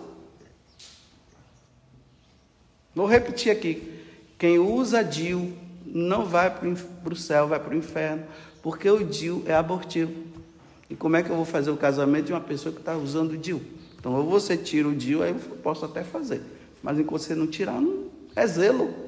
Vou 2.94 3.06
repetir 3.06 3.52
aqui. 3.52 4.02
Quem 4.38 4.60
usa 4.60 5.04
DIL 5.04 5.54
não 5.86 6.26
vai 6.26 6.50
para 6.50 7.14
o 7.14 7.16
céu, 7.16 7.48
vai 7.48 7.60
para 7.60 7.74
o 7.74 7.78
inferno, 7.78 8.24
porque 8.62 8.90
o 8.90 9.04
DIU 9.04 9.44
é 9.46 9.54
abortivo. 9.54 10.14
E 10.90 10.96
como 10.96 11.16
é 11.16 11.24
que 11.24 11.30
eu 11.30 11.36
vou 11.36 11.46
fazer 11.46 11.72
o 11.72 11.78
casamento 11.78 12.26
de 12.26 12.34
uma 12.34 12.42
pessoa 12.42 12.74
que 12.74 12.80
está 12.80 12.96
usando 12.96 13.32
o 13.32 13.38
DIU? 13.38 13.62
Então, 14.00 14.14
ou 14.14 14.30
você 14.30 14.56
tira 14.56 14.88
o 14.88 14.96
DIU, 14.96 15.24
aí 15.24 15.32
eu 15.32 15.58
posso 15.58 15.86
até 15.86 16.04
fazer. 16.04 16.42
Mas 16.82 17.00
enquanto 17.00 17.22
você 17.22 17.36
não 17.36 17.48
tirar, 17.48 17.82
não, 17.82 18.06
é 18.36 18.46
zelo. 18.46 19.07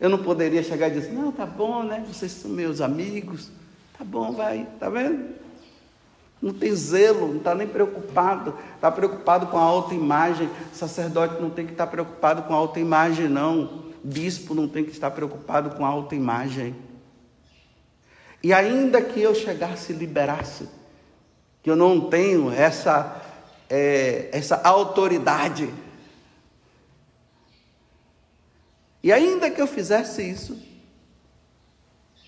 Eu 0.00 0.08
não 0.08 0.18
poderia 0.18 0.62
chegar 0.62 0.88
e 0.88 0.92
dizer, 0.92 1.12
não, 1.12 1.32
tá 1.32 1.44
bom, 1.44 1.82
né? 1.82 2.04
Vocês 2.06 2.32
são 2.32 2.50
meus 2.50 2.80
amigos. 2.80 3.50
Tá 3.96 4.04
bom, 4.04 4.32
vai, 4.32 4.66
tá 4.78 4.88
vendo? 4.88 5.34
Não 6.40 6.52
tem 6.52 6.72
zelo, 6.74 7.26
não 7.26 7.38
está 7.38 7.52
nem 7.52 7.66
preocupado, 7.66 8.54
está 8.76 8.90
preocupado 8.92 9.48
com 9.48 9.58
a 9.58 9.62
autoimagem. 9.62 10.48
Sacerdote 10.72 11.42
não 11.42 11.50
tem 11.50 11.66
que 11.66 11.72
estar 11.72 11.88
preocupado 11.88 12.42
com 12.42 12.54
a 12.54 12.56
autoimagem, 12.56 13.28
não. 13.28 13.86
Bispo 14.04 14.54
não 14.54 14.68
tem 14.68 14.84
que 14.84 14.92
estar 14.92 15.10
preocupado 15.10 15.70
com 15.70 15.84
a 15.84 15.88
autoimagem. 15.88 16.76
E 18.40 18.52
ainda 18.52 19.02
que 19.02 19.20
eu 19.20 19.34
chegasse 19.34 19.92
e 19.92 19.96
liberasse, 19.96 20.68
que 21.60 21.68
eu 21.68 21.74
não 21.74 22.08
tenho 22.08 22.52
essa, 22.52 23.20
é, 23.68 24.28
essa 24.30 24.60
autoridade, 24.62 25.68
e 29.02 29.12
ainda 29.12 29.50
que 29.50 29.60
eu 29.60 29.66
fizesse 29.66 30.22
isso, 30.22 30.60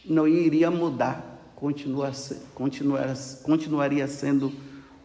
não 0.04 0.26
iria 0.26 0.70
mudar 0.70 1.30
continua, 1.60 2.10
continua, 2.54 3.14
continuaria 3.42 4.08
sendo 4.08 4.50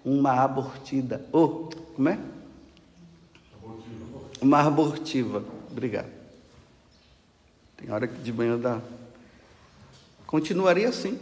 uma 0.06 0.32
abortida. 0.42 1.26
Oh, 1.34 1.70
como 1.94 2.10
é? 2.10 2.18
Uma 4.42 4.62
abortiva. 4.62 5.44
Obrigado. 5.70 6.10
Tem 7.76 7.92
hora 7.92 8.08
que 8.08 8.18
de 8.22 8.32
manhã 8.32 8.58
dá. 8.58 8.82
Continuaria 10.26 10.88
assim. 10.88 11.20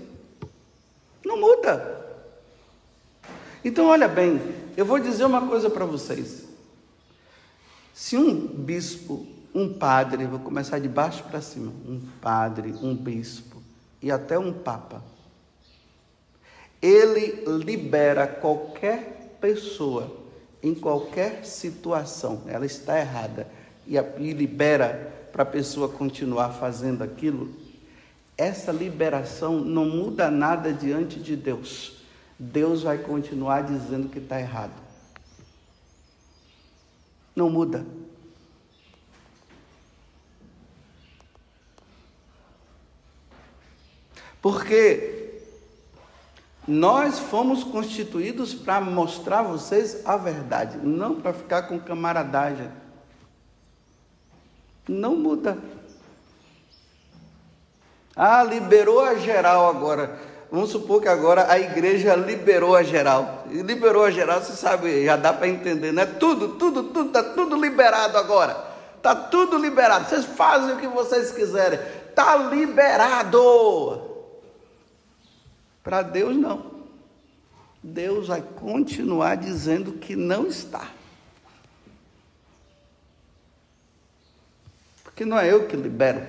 Não 1.25 1.39
muda. 1.39 2.01
Então, 3.65 3.87
olha 3.87 4.07
bem, 4.07 4.39
eu 4.77 4.85
vou 4.85 4.99
dizer 4.99 5.25
uma 5.25 5.47
coisa 5.47 5.69
para 5.69 5.85
vocês. 5.85 6.43
Se 7.93 8.17
um 8.17 8.45
bispo, 8.45 9.25
um 9.53 9.71
padre, 9.71 10.25
vou 10.25 10.39
começar 10.39 10.79
de 10.79 10.87
baixo 10.89 11.23
para 11.23 11.41
cima, 11.41 11.71
um 11.87 12.01
padre, 12.21 12.73
um 12.81 12.95
bispo 12.95 13.61
e 14.01 14.11
até 14.11 14.37
um 14.37 14.51
papa, 14.51 15.03
ele 16.81 17.45
libera 17.47 18.27
qualquer 18.27 19.37
pessoa 19.39 20.23
em 20.61 20.73
qualquer 20.73 21.45
situação, 21.45 22.43
ela 22.47 22.65
está 22.65 22.99
errada, 22.99 23.47
e, 23.85 23.99
libera 24.33 25.13
para 25.31 25.43
a 25.43 25.45
pessoa 25.45 25.89
continuar 25.89 26.51
fazendo 26.51 27.03
aquilo, 27.03 27.53
essa 28.37 28.71
liberação 28.71 29.59
não 29.59 29.85
muda 29.85 30.31
nada 30.31 30.71
diante 30.71 31.19
de 31.19 31.35
Deus. 31.35 32.01
Deus 32.39 32.83
vai 32.83 32.97
continuar 32.97 33.61
dizendo 33.61 34.09
que 34.09 34.19
está 34.19 34.39
errado. 34.39 34.73
Não 37.35 37.49
muda. 37.49 37.85
Porque 44.43 45.39
nós 46.67 47.17
fomos 47.17 47.63
constituídos 47.63 48.53
para 48.53 48.81
mostrar 48.81 49.39
a 49.39 49.43
vocês 49.43 50.01
a 50.03 50.17
verdade, 50.17 50.77
não 50.83 51.15
para 51.21 51.31
ficar 51.31 51.61
com 51.63 51.79
camaradagem. 51.79 52.69
Não 54.85 55.15
muda. 55.15 55.57
Ah, 58.13 58.43
liberou 58.43 58.99
a 58.99 59.15
geral 59.15 59.69
agora. 59.69 60.19
Vamos 60.51 60.71
supor 60.71 61.01
que 61.01 61.07
agora 61.07 61.49
a 61.49 61.57
igreja 61.57 62.13
liberou 62.13 62.75
a 62.75 62.83
geral. 62.83 63.45
E 63.49 63.61
liberou 63.61 64.03
a 64.03 64.11
geral, 64.11 64.41
você 64.41 64.57
sabe, 64.57 65.05
já 65.05 65.15
dá 65.15 65.31
para 65.31 65.47
entender, 65.47 65.93
né? 65.93 66.05
Tudo, 66.05 66.49
tudo, 66.55 66.83
tudo, 66.83 67.07
está 67.07 67.23
tudo 67.23 67.55
liberado 67.55 68.17
agora. 68.17 68.57
Está 68.97 69.15
tudo 69.15 69.57
liberado. 69.57 70.09
Vocês 70.09 70.25
fazem 70.25 70.75
o 70.75 70.79
que 70.79 70.87
vocês 70.87 71.31
quiserem. 71.31 71.79
Está 72.09 72.35
liberado. 72.35 74.12
Para 75.83 76.01
Deus, 76.01 76.35
não. 76.35 76.71
Deus 77.83 78.29
vai 78.29 78.41
continuar 78.41 79.35
dizendo 79.35 79.93
que 79.93 80.15
não 80.15 80.47
está. 80.47 80.89
Porque 85.03 85.25
não 85.25 85.37
é 85.37 85.51
eu 85.51 85.67
que 85.67 85.75
libero. 85.75 86.25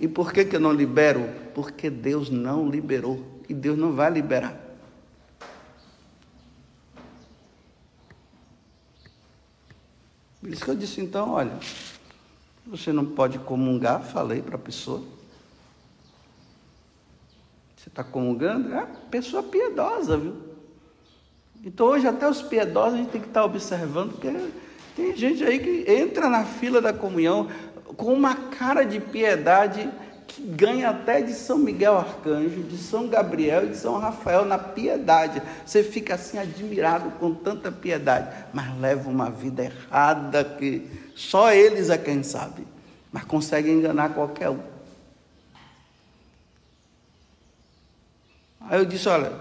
E 0.00 0.08
por 0.08 0.32
que, 0.32 0.44
que 0.44 0.56
eu 0.56 0.60
não 0.60 0.72
libero? 0.72 1.28
Porque 1.54 1.90
Deus 1.90 2.30
não 2.30 2.68
liberou. 2.68 3.40
E 3.48 3.54
Deus 3.54 3.78
não 3.78 3.92
vai 3.92 4.10
liberar. 4.10 4.58
Por 10.40 10.50
isso 10.50 10.64
que 10.64 10.70
eu 10.70 10.76
disse 10.76 11.00
então, 11.00 11.30
olha, 11.32 11.58
você 12.66 12.92
não 12.92 13.04
pode 13.04 13.38
comungar, 13.38 14.02
falei 14.02 14.40
para 14.40 14.56
a 14.56 14.58
pessoa. 14.58 15.15
Você 17.86 17.90
está 17.90 18.02
comungando? 18.02 18.74
É 18.74 18.84
pessoa 19.08 19.44
piedosa, 19.44 20.16
viu? 20.16 20.34
Então 21.64 21.86
hoje 21.86 22.08
até 22.08 22.28
os 22.28 22.42
piedosos 22.42 22.94
a 22.94 22.96
gente 22.96 23.10
tem 23.10 23.20
que 23.20 23.28
estar 23.28 23.42
tá 23.42 23.46
observando, 23.46 24.10
porque 24.10 24.32
tem 24.96 25.16
gente 25.16 25.44
aí 25.44 25.60
que 25.60 25.88
entra 25.88 26.28
na 26.28 26.44
fila 26.44 26.80
da 26.80 26.92
comunhão 26.92 27.48
com 27.96 28.12
uma 28.12 28.34
cara 28.34 28.82
de 28.82 28.98
piedade 28.98 29.88
que 30.26 30.42
ganha 30.42 30.90
até 30.90 31.20
de 31.20 31.32
São 31.32 31.58
Miguel 31.58 31.96
Arcanjo, 31.96 32.64
de 32.64 32.76
São 32.76 33.06
Gabriel 33.06 33.66
e 33.66 33.68
de 33.68 33.76
São 33.76 33.98
Rafael 33.98 34.44
na 34.44 34.58
piedade. 34.58 35.40
Você 35.64 35.84
fica 35.84 36.16
assim 36.16 36.38
admirado 36.38 37.12
com 37.20 37.32
tanta 37.32 37.70
piedade, 37.70 38.34
mas 38.52 38.76
leva 38.80 39.08
uma 39.08 39.30
vida 39.30 39.62
errada 39.62 40.42
que 40.42 40.90
só 41.14 41.52
eles 41.52 41.88
é 41.88 41.96
quem 41.96 42.24
sabe, 42.24 42.66
mas 43.12 43.22
consegue 43.22 43.70
enganar 43.70 44.12
qualquer 44.12 44.50
um. 44.50 44.75
Aí 48.68 48.78
eu 48.78 48.84
disse: 48.84 49.08
olha, 49.08 49.32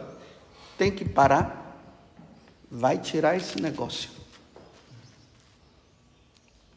tem 0.78 0.92
que 0.92 1.06
parar, 1.06 1.78
vai 2.70 2.98
tirar 2.98 3.36
esse 3.36 3.62
negócio. 3.62 4.10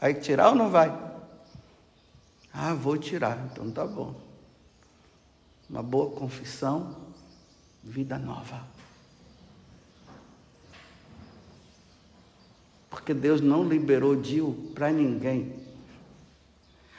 Vai 0.01 0.15
tirar 0.15 0.51
ou 0.51 0.55
não 0.55 0.71
vai? 0.71 0.97
Ah, 2.53 2.75
vou 2.75 2.97
tirar, 2.97 3.39
então 3.51 3.71
tá 3.71 3.85
bom. 3.85 4.15
Uma 5.69 5.83
boa 5.83 6.11
confissão, 6.11 6.97
vida 7.83 8.19
nova. 8.19 8.63
Porque 12.89 13.13
Deus 13.13 13.41
não 13.41 13.65
liberou 13.65 14.17
Dio 14.17 14.73
para 14.75 14.91
ninguém. 14.91 15.55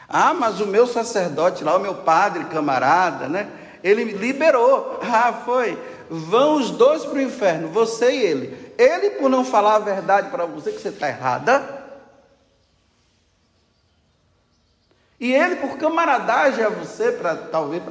Ah, 0.08 0.34
mas 0.34 0.60
o 0.60 0.68
meu 0.68 0.88
sacerdote 0.88 1.64
lá, 1.64 1.76
o 1.78 1.82
meu 1.82 1.96
padre, 1.96 2.46
camarada, 2.46 3.28
né? 3.28 3.69
Ele 3.84 4.04
liberou. 4.04 5.00
Ah, 5.02 5.34
foi. 5.46 5.78
Vão 6.10 6.56
os 6.56 6.72
dois 6.72 7.06
para 7.06 7.20
o 7.20 7.22
inferno, 7.22 7.68
você 7.68 8.12
e 8.12 8.22
ele. 8.22 8.74
Ele, 8.78 9.12
por 9.12 9.30
não 9.30 9.46
falar 9.46 9.76
a 9.76 9.80
verdade 9.80 10.30
para 10.30 10.46
você 10.46 10.72
que 10.72 10.80
você 10.80 10.90
está 10.90 11.08
errada. 11.08 11.80
E 15.20 15.34
ele, 15.34 15.58
por 15.58 15.78
camaradagem 15.78 16.64
a 16.64 16.70
você, 16.70 17.12
para 17.12 17.36
talvez 17.36 17.84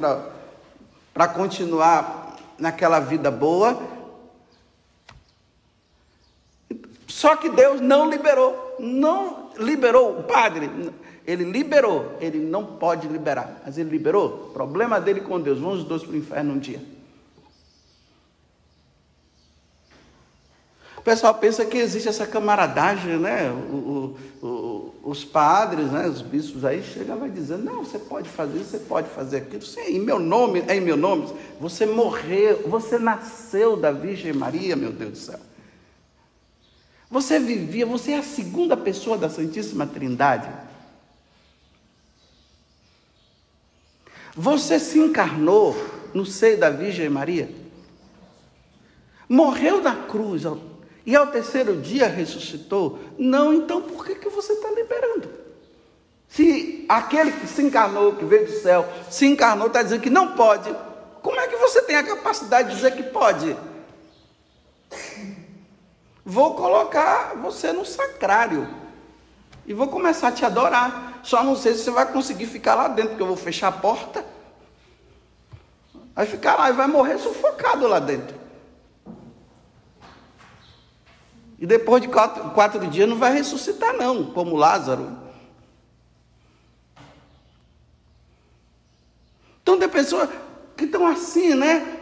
para 1.13 1.27
continuar 1.27 2.35
naquela 2.57 2.99
vida 2.99 3.29
boa. 3.29 3.79
Só 7.07 7.35
que 7.35 7.49
Deus 7.49 7.79
não 7.79 8.09
liberou. 8.09 8.75
Não 8.79 9.51
liberou 9.57 10.19
o 10.19 10.23
padre. 10.23 10.69
Ele 11.25 11.43
liberou, 11.43 12.17
ele 12.19 12.39
não 12.39 12.65
pode 12.65 13.07
liberar, 13.07 13.61
mas 13.65 13.77
ele 13.77 13.89
liberou. 13.89 14.51
Problema 14.53 14.99
dele 14.99 15.21
com 15.21 15.39
Deus. 15.39 15.59
Vamos 15.59 15.79
os 15.79 15.83
dois 15.83 16.03
para 16.03 16.13
o 16.13 16.17
inferno 16.17 16.53
um 16.53 16.59
dia. 16.59 16.81
O 20.99 21.01
pessoal 21.01 21.33
pensa 21.33 21.65
que 21.65 21.77
existe 21.77 22.09
essa 22.09 22.27
camaradagem, 22.27 23.17
né? 23.17 23.49
O, 23.49 24.17
o, 24.43 24.45
o, 24.45 24.95
os 25.01 25.23
padres, 25.23 25.91
né? 25.91 26.05
os 26.07 26.21
bispos 26.21 26.65
aí 26.65 26.83
chegam 26.83 27.15
e 27.15 27.19
vai 27.21 27.29
dizendo, 27.29 27.63
não, 27.63 27.85
você 27.85 27.97
pode 27.97 28.27
fazer 28.27 28.59
isso, 28.59 28.71
você 28.71 28.79
pode 28.79 29.07
fazer 29.09 29.37
aquilo. 29.37 29.61
Sim, 29.61 29.95
em 29.95 29.99
meu 29.99 30.19
nome, 30.19 30.61
é 30.67 30.75
em 30.75 30.81
meu 30.81 30.97
nome. 30.97 31.33
Você 31.59 31.85
morreu, 31.85 32.63
você 32.67 32.99
nasceu 32.99 33.77
da 33.77 33.93
Virgem 33.93 34.33
Maria, 34.33 34.75
meu 34.75 34.91
Deus 34.91 35.11
do 35.11 35.17
céu. 35.17 35.39
Você 37.09 37.39
vivia, 37.39 37.85
você 37.85 38.11
é 38.11 38.17
a 38.17 38.23
segunda 38.23 38.75
pessoa 38.75 39.17
da 39.17 39.29
Santíssima 39.29 39.87
Trindade. 39.87 40.49
Você 44.39 44.79
se 44.79 44.97
encarnou 44.97 45.75
no 46.13 46.25
seio 46.25 46.57
da 46.57 46.69
Virgem 46.69 47.09
Maria, 47.09 47.53
morreu 49.27 49.81
na 49.81 49.93
cruz 49.93 50.43
e 51.05 51.13
ao 51.13 51.27
terceiro 51.27 51.75
dia 51.75 52.07
ressuscitou? 52.07 52.99
Não, 53.17 53.53
então 53.53 53.81
por 53.81 54.05
que, 54.05 54.15
que 54.15 54.29
você 54.29 54.53
está 54.53 54.71
liberando? 54.71 55.29
Se 56.29 56.85
aquele 56.87 57.33
que 57.33 57.47
se 57.47 57.61
encarnou, 57.61 58.15
que 58.15 58.23
veio 58.23 58.45
do 58.45 58.53
céu, 58.53 58.87
se 59.09 59.25
encarnou, 59.25 59.67
está 59.67 59.83
dizendo 59.83 60.03
que 60.03 60.09
não 60.09 60.31
pode, 60.31 60.73
como 61.21 61.37
é 61.37 61.45
que 61.45 61.57
você 61.57 61.81
tem 61.81 61.97
a 61.97 62.03
capacidade 62.03 62.69
de 62.69 62.75
dizer 62.75 62.95
que 62.95 63.03
pode? 63.03 63.57
Vou 66.23 66.55
colocar 66.55 67.35
você 67.35 67.73
no 67.73 67.85
sacrário 67.85 68.69
e 69.67 69.73
vou 69.73 69.89
começar 69.89 70.29
a 70.29 70.31
te 70.31 70.45
adorar. 70.45 71.08
Só 71.23 71.43
não 71.43 71.55
sei 71.55 71.73
se 71.73 71.83
você 71.83 71.91
vai 71.91 72.11
conseguir 72.11 72.45
ficar 72.45 72.75
lá 72.75 72.87
dentro, 72.87 73.11
porque 73.11 73.23
eu 73.23 73.27
vou 73.27 73.37
fechar 73.37 73.67
a 73.67 73.71
porta. 73.71 74.25
Vai 76.15 76.25
ficar 76.25 76.55
lá 76.55 76.69
e 76.69 76.73
vai 76.73 76.87
morrer 76.87 77.17
sufocado 77.17 77.87
lá 77.87 77.99
dentro. 77.99 78.37
E 81.59 81.65
depois 81.65 82.01
de 82.01 82.07
quatro, 82.07 82.49
quatro 82.51 82.87
dias 82.87 83.07
não 83.07 83.17
vai 83.17 83.33
ressuscitar, 83.33 83.93
não, 83.93 84.31
como 84.31 84.55
Lázaro. 84.55 85.17
Então 89.61 89.77
tem 89.77 89.89
pessoas 89.89 90.29
que 90.75 90.85
estão 90.85 91.05
assim, 91.05 91.53
né? 91.53 91.99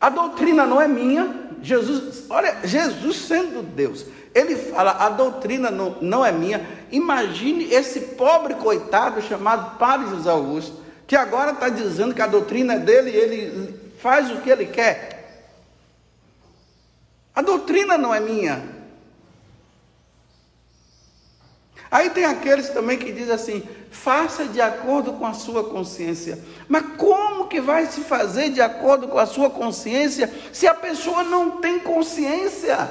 A 0.00 0.10
doutrina 0.10 0.66
não 0.66 0.80
é 0.80 0.88
minha. 0.88 1.43
Jesus, 1.64 2.24
olha, 2.28 2.58
Jesus 2.62 3.16
sendo 3.16 3.62
Deus, 3.62 4.04
ele 4.34 4.54
fala: 4.54 4.92
a 4.92 5.08
doutrina 5.08 5.70
não, 5.70 5.96
não 6.02 6.24
é 6.24 6.30
minha. 6.30 6.64
Imagine 6.92 7.72
esse 7.72 8.00
pobre 8.00 8.54
coitado 8.56 9.22
chamado 9.22 9.78
Padre 9.78 10.10
José 10.10 10.30
Augusto, 10.30 10.78
que 11.06 11.16
agora 11.16 11.52
está 11.52 11.70
dizendo 11.70 12.14
que 12.14 12.20
a 12.20 12.26
doutrina 12.26 12.74
é 12.74 12.78
dele 12.78 13.10
e 13.10 13.16
ele 13.16 13.80
faz 13.98 14.30
o 14.30 14.42
que 14.42 14.50
ele 14.50 14.66
quer. 14.66 15.14
A 17.34 17.40
doutrina 17.40 17.96
não 17.96 18.14
é 18.14 18.20
minha. 18.20 18.62
Aí 21.90 22.10
tem 22.10 22.26
aqueles 22.26 22.68
também 22.68 22.98
que 22.98 23.10
dizem 23.10 23.34
assim: 23.34 23.62
faça 23.94 24.44
de 24.46 24.60
acordo 24.60 25.14
com 25.14 25.24
a 25.24 25.32
sua 25.32 25.64
consciência. 25.64 26.38
Mas 26.68 26.84
como 26.98 27.48
que 27.48 27.60
vai 27.60 27.86
se 27.86 28.00
fazer 28.02 28.50
de 28.50 28.60
acordo 28.60 29.08
com 29.08 29.18
a 29.18 29.26
sua 29.26 29.48
consciência 29.48 30.30
se 30.52 30.66
a 30.66 30.74
pessoa 30.74 31.22
não 31.22 31.60
tem 31.62 31.78
consciência? 31.78 32.90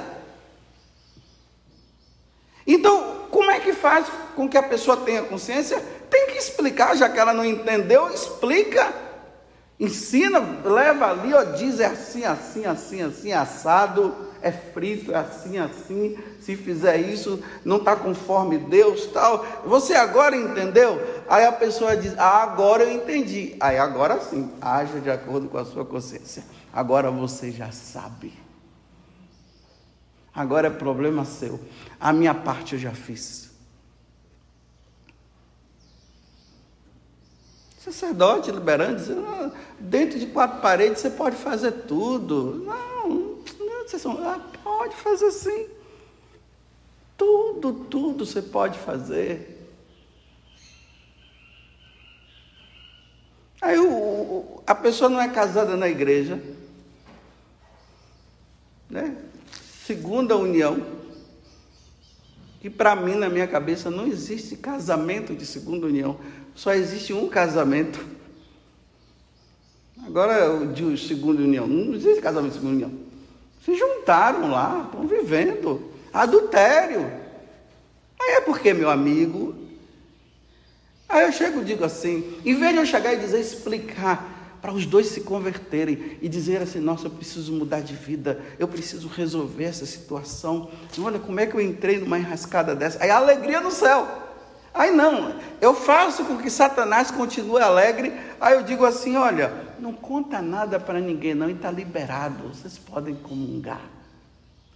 Então, 2.66 3.26
como 3.30 3.50
é 3.50 3.60
que 3.60 3.72
faz 3.72 4.06
com 4.34 4.48
que 4.48 4.56
a 4.56 4.62
pessoa 4.62 4.96
tenha 4.96 5.22
consciência? 5.22 5.78
Tem 6.08 6.28
que 6.28 6.38
explicar, 6.38 6.96
já 6.96 7.08
que 7.08 7.18
ela 7.18 7.34
não 7.34 7.44
entendeu, 7.44 8.08
explica. 8.12 9.03
Ensina, 9.84 10.40
leva 10.64 11.10
ali, 11.10 11.34
ó, 11.34 11.44
diz 11.44 11.78
é 11.78 11.86
assim, 11.86 12.24
assim, 12.24 12.64
assim, 12.64 13.02
assim, 13.02 13.32
assado, 13.32 14.14
é 14.40 14.50
frito, 14.50 15.12
é 15.12 15.16
assim, 15.16 15.58
assim. 15.58 16.18
Se 16.40 16.56
fizer 16.56 16.96
isso, 16.96 17.42
não 17.64 17.76
está 17.76 17.94
conforme 17.94 18.56
Deus, 18.56 19.06
tal. 19.06 19.44
Você 19.66 19.94
agora 19.94 20.36
entendeu? 20.36 21.00
Aí 21.28 21.44
a 21.44 21.52
pessoa 21.52 21.96
diz: 21.96 22.14
ah, 22.18 22.42
agora 22.42 22.84
eu 22.84 22.92
entendi. 22.92 23.56
Aí 23.60 23.76
agora 23.76 24.20
sim, 24.20 24.50
haja 24.60 25.00
de 25.00 25.10
acordo 25.10 25.48
com 25.48 25.58
a 25.58 25.64
sua 25.64 25.84
consciência. 25.84 26.44
Agora 26.72 27.10
você 27.10 27.50
já 27.50 27.70
sabe. 27.70 28.32
Agora 30.34 30.68
é 30.68 30.70
problema 30.70 31.24
seu. 31.24 31.60
A 32.00 32.12
minha 32.12 32.34
parte 32.34 32.74
eu 32.74 32.78
já 32.78 32.92
fiz. 32.92 33.53
Sacerdote 37.84 38.50
liberando, 38.50 38.96
dizendo, 38.96 39.26
ah, 39.26 39.50
dentro 39.78 40.18
de 40.18 40.24
quatro 40.28 40.62
paredes 40.62 41.02
você 41.02 41.10
pode 41.10 41.36
fazer 41.36 41.70
tudo. 41.70 42.64
Não, 42.64 43.08
não 43.60 43.86
vocês 43.86 44.00
são, 44.00 44.26
ah, 44.26 44.40
pode 44.62 44.96
fazer 44.96 45.30
sim. 45.30 45.66
Tudo, 47.14 47.74
tudo 47.90 48.24
você 48.24 48.40
pode 48.40 48.78
fazer. 48.78 49.68
Aí 53.60 53.78
o, 53.78 54.62
a 54.66 54.74
pessoa 54.74 55.10
não 55.10 55.20
é 55.20 55.28
casada 55.28 55.76
na 55.76 55.86
igreja, 55.86 56.42
né? 58.88 59.14
Segunda 59.84 60.34
união, 60.38 60.82
que 62.62 62.70
para 62.70 62.96
mim, 62.96 63.14
na 63.14 63.28
minha 63.28 63.46
cabeça, 63.46 63.90
não 63.90 64.06
existe 64.06 64.56
casamento 64.56 65.34
de 65.34 65.44
segunda 65.44 65.86
união 65.86 66.18
só 66.54 66.72
existe 66.72 67.12
um 67.12 67.28
casamento. 67.28 68.04
Agora, 70.06 70.52
o 70.52 70.72
de 70.72 70.96
segunda 70.98 71.42
união, 71.42 71.66
não 71.66 71.94
existe 71.94 72.20
casamento 72.20 72.52
de 72.52 72.58
segunda 72.58 72.74
união. 72.74 72.92
Se 73.64 73.74
juntaram 73.74 74.50
lá, 74.50 74.84
estão 74.84 75.06
vivendo. 75.06 75.90
Adultério. 76.12 77.10
Aí 78.20 78.34
é 78.36 78.40
porque, 78.40 78.72
meu 78.74 78.90
amigo. 78.90 79.54
Aí 81.08 81.26
eu 81.26 81.32
chego 81.32 81.60
e 81.60 81.64
digo 81.64 81.84
assim, 81.84 82.38
em 82.44 82.54
vez 82.54 82.72
de 82.72 82.78
eu 82.78 82.86
chegar 82.86 83.14
e 83.14 83.18
dizer, 83.18 83.40
explicar, 83.40 84.34
para 84.64 84.72
os 84.72 84.86
dois 84.86 85.08
se 85.08 85.20
converterem 85.20 86.16
e 86.22 86.26
dizer 86.26 86.62
assim: 86.62 86.80
nossa, 86.80 87.06
eu 87.06 87.10
preciso 87.10 87.52
mudar 87.52 87.80
de 87.80 87.94
vida, 87.94 88.40
eu 88.58 88.66
preciso 88.66 89.08
resolver 89.08 89.64
essa 89.64 89.84
situação. 89.84 90.70
Olha 90.98 91.18
como 91.18 91.38
é 91.38 91.46
que 91.46 91.54
eu 91.54 91.60
entrei 91.60 91.98
numa 91.98 92.18
enrascada 92.18 92.74
dessa. 92.74 93.02
Aí 93.04 93.10
a 93.10 93.16
alegria 93.18 93.60
no 93.60 93.70
céu. 93.70 94.23
Aí 94.74 94.90
não, 94.90 95.36
eu 95.60 95.72
faço 95.72 96.24
com 96.24 96.36
que 96.36 96.50
Satanás 96.50 97.08
continue 97.08 97.62
alegre. 97.62 98.12
Aí 98.40 98.54
eu 98.54 98.62
digo 98.64 98.84
assim: 98.84 99.16
olha, 99.16 99.52
não 99.78 99.92
conta 99.92 100.42
nada 100.42 100.80
para 100.80 101.00
ninguém, 101.00 101.32
não, 101.32 101.48
e 101.48 101.52
está 101.52 101.70
liberado, 101.70 102.48
vocês 102.48 102.76
podem 102.76 103.14
comungar. 103.14 103.80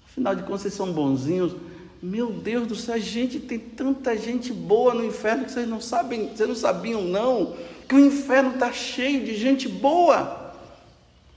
Afinal 0.07 0.37
de 0.37 0.45
contas, 0.45 0.63
vocês 0.63 0.75
são 0.75 0.93
bonzinhos. 0.93 1.57
Meu 2.01 2.31
Deus 2.31 2.69
do 2.69 2.77
céu, 2.77 2.97
gente, 3.01 3.41
tem 3.41 3.59
tanta 3.59 4.17
gente 4.17 4.53
boa 4.53 4.95
no 4.95 5.05
inferno 5.05 5.45
que 5.45 5.51
vocês 5.51 5.69
não 5.69 5.81
sabem, 5.81 6.29
vocês 6.29 6.49
não 6.49 6.55
sabiam, 6.55 7.03
não, 7.03 7.57
que 7.89 7.97
o 7.97 7.99
inferno 7.99 8.51
está 8.51 8.71
cheio 8.71 9.25
de 9.25 9.35
gente 9.35 9.69
boa. 9.69 10.55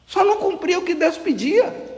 Só 0.06 0.24
não 0.24 0.38
cumpria 0.38 0.78
o 0.78 0.84
que 0.84 0.94
Deus 0.94 1.18
pedia. 1.18 1.91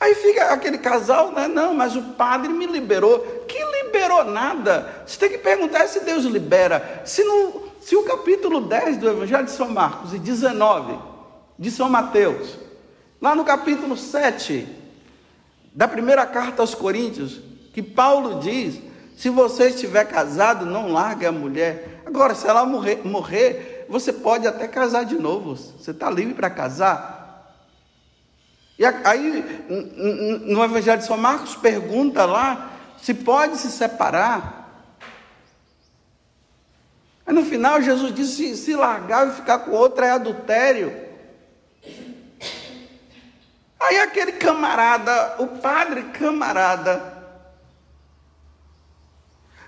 Aí 0.00 0.14
fica 0.14 0.46
aquele 0.46 0.78
casal, 0.78 1.30
né? 1.30 1.46
Não, 1.46 1.74
mas 1.74 1.94
o 1.94 2.02
padre 2.02 2.48
me 2.48 2.64
liberou. 2.64 3.44
Que 3.46 3.62
liberou 3.84 4.24
nada? 4.24 5.04
Você 5.06 5.18
tem 5.18 5.28
que 5.28 5.38
perguntar 5.38 5.86
se 5.88 6.00
Deus 6.00 6.24
libera. 6.24 7.02
Se, 7.04 7.22
no, 7.22 7.68
se 7.82 7.94
o 7.94 8.02
capítulo 8.02 8.62
10 8.62 8.96
do 8.96 9.10
Evangelho 9.10 9.44
de 9.44 9.50
São 9.50 9.68
Marcos 9.68 10.14
e 10.14 10.18
19 10.18 10.98
de 11.58 11.70
São 11.70 11.90
Mateus, 11.90 12.56
lá 13.20 13.34
no 13.34 13.44
capítulo 13.44 13.94
7 13.94 14.66
da 15.74 15.86
primeira 15.86 16.24
carta 16.24 16.62
aos 16.62 16.74
Coríntios, 16.74 17.38
que 17.74 17.82
Paulo 17.82 18.40
diz: 18.40 18.80
se 19.18 19.28
você 19.28 19.68
estiver 19.68 20.06
casado, 20.06 20.64
não 20.64 20.90
largue 20.90 21.26
a 21.26 21.32
mulher. 21.32 22.02
Agora, 22.06 22.34
se 22.34 22.48
ela 22.48 22.64
morrer, 22.64 23.02
morrer 23.04 23.84
você 23.86 24.14
pode 24.14 24.46
até 24.46 24.66
casar 24.66 25.04
de 25.04 25.18
novo. 25.18 25.56
Você 25.56 25.90
está 25.90 26.08
livre 26.08 26.32
para 26.32 26.48
casar. 26.48 27.19
E 28.80 28.84
aí, 28.86 29.44
no 30.46 30.64
Evangelho 30.64 30.96
de 30.96 31.04
São 31.04 31.18
Marcos, 31.18 31.54
pergunta 31.54 32.24
lá 32.24 32.70
se 32.96 33.12
pode 33.12 33.58
se 33.58 33.70
separar. 33.70 34.88
Aí 37.26 37.34
no 37.34 37.44
final, 37.44 37.82
Jesus 37.82 38.14
disse: 38.14 38.56
se, 38.56 38.74
largar 38.74 39.28
e 39.28 39.32
ficar 39.32 39.58
com 39.58 39.72
outra 39.72 40.06
é 40.06 40.12
adultério. 40.12 40.98
Aí 43.78 43.98
aquele 43.98 44.32
camarada, 44.32 45.36
o 45.40 45.46
padre 45.58 46.04
camarada, 46.04 47.22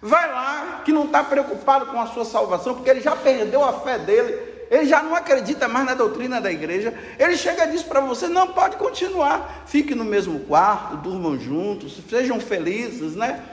vai 0.00 0.26
lá, 0.32 0.80
que 0.86 0.90
não 0.90 1.04
está 1.04 1.22
preocupado 1.22 1.84
com 1.84 2.00
a 2.00 2.06
sua 2.06 2.24
salvação, 2.24 2.76
porque 2.76 2.88
ele 2.88 3.02
já 3.02 3.14
perdeu 3.14 3.62
a 3.62 3.78
fé 3.80 3.98
dele, 3.98 4.51
ele 4.72 4.86
já 4.86 5.02
não 5.02 5.14
acredita 5.14 5.68
mais 5.68 5.84
na 5.84 5.92
doutrina 5.92 6.40
da 6.40 6.50
igreja, 6.50 6.94
ele 7.18 7.36
chega 7.36 7.66
e 7.66 7.72
diz 7.72 7.82
para 7.82 8.00
você: 8.00 8.26
não 8.26 8.54
pode 8.54 8.76
continuar, 8.76 9.64
fique 9.66 9.94
no 9.94 10.02
mesmo 10.02 10.40
quarto, 10.40 10.96
durmam 10.96 11.38
juntos, 11.38 12.00
sejam 12.08 12.40
felizes, 12.40 13.14
né? 13.14 13.44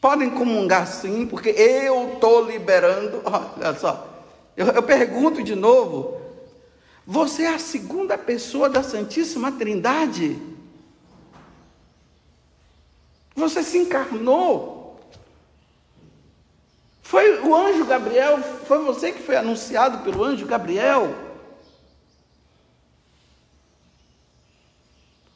Podem 0.00 0.30
comungar 0.30 0.86
sim, 0.86 1.26
porque 1.26 1.50
eu 1.50 2.14
estou 2.14 2.46
liberando. 2.46 3.20
Olha 3.28 3.74
só, 3.74 4.24
eu, 4.56 4.68
eu 4.68 4.82
pergunto 4.82 5.42
de 5.42 5.54
novo: 5.54 6.18
você 7.06 7.42
é 7.42 7.54
a 7.54 7.58
segunda 7.58 8.16
pessoa 8.16 8.70
da 8.70 8.82
Santíssima 8.82 9.52
Trindade? 9.52 10.38
Você 13.36 13.62
se 13.62 13.76
encarnou 13.76 14.73
foi 17.14 17.38
o 17.42 17.54
anjo 17.54 17.84
Gabriel, 17.84 18.42
foi 18.66 18.78
você 18.80 19.12
que 19.12 19.22
foi 19.22 19.36
anunciado 19.36 19.98
pelo 19.98 20.24
anjo 20.24 20.44
Gabriel? 20.46 21.14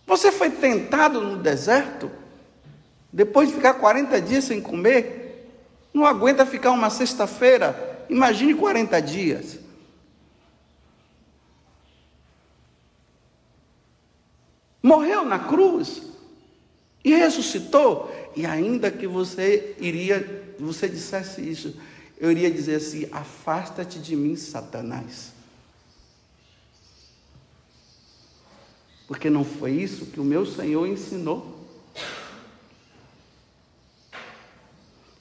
Você 0.04 0.32
foi 0.32 0.50
tentado 0.50 1.20
no 1.20 1.36
deserto? 1.36 2.10
Depois 3.12 3.48
de 3.48 3.54
ficar 3.54 3.74
40 3.74 4.20
dias 4.20 4.42
sem 4.42 4.60
comer? 4.60 5.48
Não 5.94 6.04
aguenta 6.04 6.44
ficar 6.44 6.72
uma 6.72 6.90
sexta-feira? 6.90 8.04
Imagine 8.10 8.54
40 8.54 9.00
dias. 9.00 9.60
Morreu 14.82 15.24
na 15.24 15.38
cruz 15.38 16.02
e 17.04 17.14
ressuscitou, 17.14 18.12
e 18.34 18.44
ainda 18.44 18.90
que 18.90 19.06
você 19.06 19.76
iria 19.78 20.47
você 20.64 20.88
dissesse 20.88 21.40
isso, 21.40 21.74
eu 22.18 22.30
iria 22.30 22.50
dizer 22.50 22.76
assim: 22.76 23.08
afasta-te 23.12 23.98
de 23.98 24.16
mim, 24.16 24.36
Satanás. 24.36 25.32
Porque 29.06 29.30
não 29.30 29.44
foi 29.44 29.72
isso 29.72 30.06
que 30.06 30.20
o 30.20 30.24
meu 30.24 30.44
Senhor 30.44 30.86
ensinou. 30.86 31.56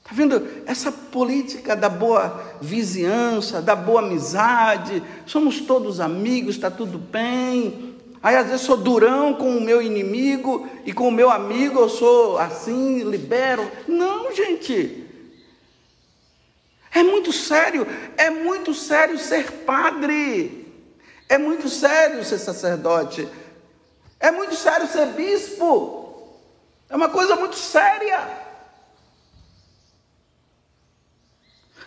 Está 0.02 0.14
vendo? 0.14 0.46
Essa 0.66 0.90
política 0.90 1.74
da 1.74 1.88
boa 1.88 2.58
vizinhança, 2.60 3.62
da 3.62 3.76
boa 3.76 4.00
amizade, 4.00 5.02
somos 5.26 5.60
todos 5.60 6.00
amigos, 6.00 6.54
está 6.54 6.70
tudo 6.70 6.98
bem. 6.98 7.94
Aí 8.22 8.36
às 8.36 8.46
vezes 8.48 8.62
sou 8.62 8.76
durão 8.76 9.34
com 9.34 9.56
o 9.56 9.60
meu 9.60 9.80
inimigo 9.80 10.68
e 10.84 10.92
com 10.92 11.08
o 11.08 11.12
meu 11.12 11.30
amigo 11.30 11.78
eu 11.78 11.88
sou 11.88 12.38
assim, 12.38 13.02
libero. 13.04 13.70
Não, 13.86 14.34
gente. 14.34 15.07
É 16.98 17.02
muito 17.04 17.32
sério, 17.32 17.86
é 18.16 18.28
muito 18.28 18.74
sério 18.74 19.16
ser 19.20 19.52
padre. 19.64 20.66
É 21.28 21.38
muito 21.38 21.68
sério 21.68 22.24
ser 22.24 22.38
sacerdote. 22.38 23.28
É 24.18 24.32
muito 24.32 24.56
sério 24.56 24.88
ser 24.88 25.06
bispo. 25.12 26.36
É 26.88 26.96
uma 26.96 27.08
coisa 27.08 27.36
muito 27.36 27.54
séria. 27.54 28.28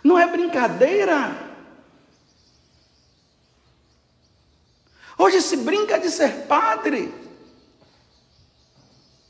Não 0.01 0.17
é 0.17 0.25
brincadeira. 0.27 1.35
Hoje 5.17 5.41
se 5.41 5.57
brinca 5.57 5.99
de 5.99 6.09
ser 6.09 6.47
padre. 6.47 7.13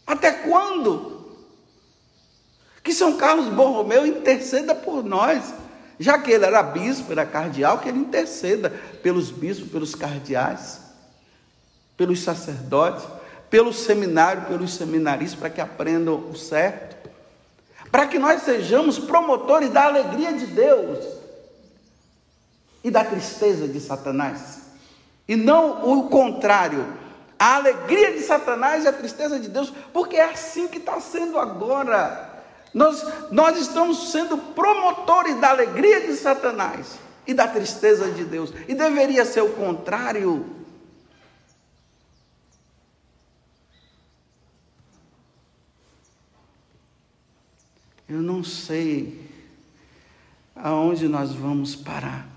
Até 0.05 0.31
quando? 0.31 1.39
Que 2.83 2.93
São 2.93 3.17
Carlos 3.17 3.47
Borromeu 3.47 4.05
interceda 4.05 4.75
por 4.75 5.03
nós, 5.03 5.60
já 6.01 6.17
que 6.17 6.31
ele 6.31 6.45
era 6.45 6.61
bispo, 6.63 7.11
era 7.11 7.25
cardeal, 7.25 7.79
que 7.79 7.87
ele 7.87 7.99
interceda 7.99 8.69
pelos 9.01 9.31
bispos, 9.31 9.69
pelos 9.69 9.95
cardeais 9.95 10.81
pelos 12.01 12.23
sacerdotes, 12.23 13.05
pelo 13.47 13.71
seminário, 13.71 14.47
pelos 14.47 14.73
seminaristas, 14.73 15.39
para 15.39 15.51
que 15.51 15.61
aprendam 15.61 16.15
o 16.15 16.35
certo, 16.35 16.95
para 17.91 18.07
que 18.07 18.17
nós 18.17 18.41
sejamos 18.41 18.97
promotores 18.97 19.69
da 19.69 19.85
alegria 19.85 20.33
de 20.33 20.47
Deus 20.47 21.05
e 22.83 22.89
da 22.89 23.03
tristeza 23.03 23.67
de 23.67 23.79
Satanás, 23.79 24.61
e 25.27 25.35
não 25.35 25.95
o 25.95 26.09
contrário, 26.09 26.87
a 27.37 27.57
alegria 27.57 28.13
de 28.13 28.21
Satanás 28.21 28.83
e 28.83 28.87
a 28.87 28.93
tristeza 28.93 29.39
de 29.39 29.47
Deus, 29.47 29.71
porque 29.93 30.15
é 30.15 30.25
assim 30.25 30.67
que 30.67 30.79
está 30.79 30.99
sendo 30.99 31.37
agora. 31.37 32.30
Nós, 32.73 33.03
nós 33.31 33.57
estamos 33.59 34.11
sendo 34.11 34.37
promotores 34.37 35.39
da 35.39 35.49
alegria 35.49 36.07
de 36.07 36.15
Satanás 36.15 36.97
e 37.27 37.33
da 37.33 37.47
tristeza 37.47 38.11
de 38.11 38.23
Deus, 38.23 38.53
e 38.67 38.73
deveria 38.73 39.25
ser 39.25 39.41
o 39.41 39.53
contrário. 39.53 40.45
Eu 48.07 48.21
não 48.21 48.43
sei 48.43 49.29
aonde 50.55 51.07
nós 51.07 51.31
vamos 51.31 51.75
parar. 51.75 52.27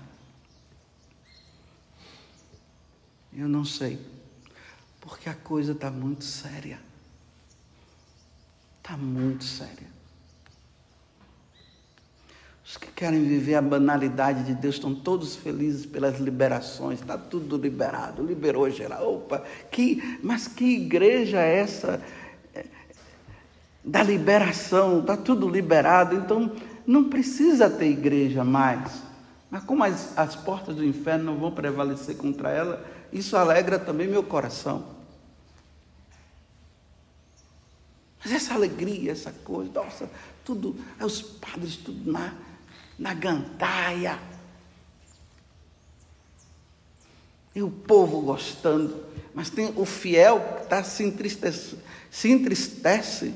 Eu 3.33 3.49
não 3.49 3.65
sei. 3.65 3.99
Porque 5.01 5.27
a 5.27 5.35
coisa 5.35 5.73
está 5.73 5.91
muito 5.91 6.23
séria. 6.23 6.79
Está 8.77 8.95
muito 8.95 9.43
séria. 9.43 9.94
Os 12.75 12.77
que 12.77 12.91
querem 12.91 13.23
viver 13.23 13.55
a 13.55 13.61
banalidade 13.61 14.43
de 14.43 14.53
Deus 14.53 14.75
estão 14.75 14.93
todos 14.93 15.33
felizes 15.33 15.85
pelas 15.85 16.19
liberações, 16.19 16.99
está 16.99 17.17
tudo 17.17 17.55
liberado, 17.55 18.21
liberou 18.21 18.69
geral. 18.69 19.15
Opa, 19.15 19.45
que, 19.71 20.19
mas 20.21 20.45
que 20.45 20.65
igreja 20.75 21.39
é 21.39 21.59
essa? 21.59 22.01
da 23.81 24.03
liberação, 24.03 24.99
está 24.99 25.15
tudo 25.15 25.47
liberado, 25.47 26.15
então 26.15 26.51
não 26.85 27.05
precisa 27.05 27.69
ter 27.69 27.85
igreja 27.85 28.43
mais. 28.43 29.03
Mas 29.49 29.63
como 29.63 29.81
as, 29.81 30.17
as 30.17 30.35
portas 30.35 30.75
do 30.75 30.83
inferno 30.83 31.23
não 31.23 31.37
vão 31.37 31.51
prevalecer 31.51 32.17
contra 32.17 32.49
ela, 32.49 32.85
isso 33.13 33.37
alegra 33.37 33.79
também 33.79 34.05
meu 34.05 34.23
coração. 34.23 34.83
Mas 38.21 38.33
essa 38.33 38.53
alegria, 38.53 39.13
essa 39.13 39.31
coisa, 39.31 39.71
nossa, 39.71 40.09
tudo, 40.43 40.75
é 40.99 41.05
os 41.05 41.21
padres 41.21 41.77
tudo 41.77 42.11
na, 42.11 42.33
na 42.97 43.13
gandaia. 43.13 44.19
E 47.53 47.61
o 47.61 47.69
povo 47.69 48.21
gostando. 48.21 49.05
Mas 49.33 49.49
tem 49.49 49.73
o 49.75 49.85
fiel 49.85 50.39
que 50.39 50.63
está 50.63 50.83
se 50.83 51.03
entristece, 51.03 51.77
se 52.09 52.31
entristece 52.31 53.33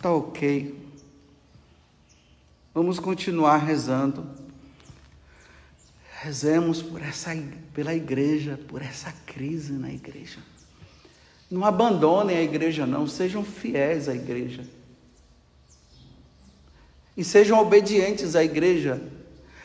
Está 0.00 0.14
ok. 0.14 0.74
Vamos 2.72 2.98
continuar 2.98 3.58
rezando. 3.58 4.26
Rezemos 6.22 6.80
por 6.80 7.02
essa, 7.02 7.32
pela 7.74 7.94
igreja, 7.94 8.58
por 8.66 8.80
essa 8.80 9.12
crise 9.26 9.74
na 9.74 9.92
igreja. 9.92 10.38
Não 11.50 11.64
abandonem 11.64 12.36
a 12.36 12.42
igreja, 12.42 12.86
não. 12.86 13.06
Sejam 13.06 13.42
fiéis 13.42 14.08
à 14.08 14.14
igreja. 14.14 14.62
E 17.16 17.24
sejam 17.24 17.58
obedientes 17.58 18.36
à 18.36 18.44
igreja. 18.44 19.02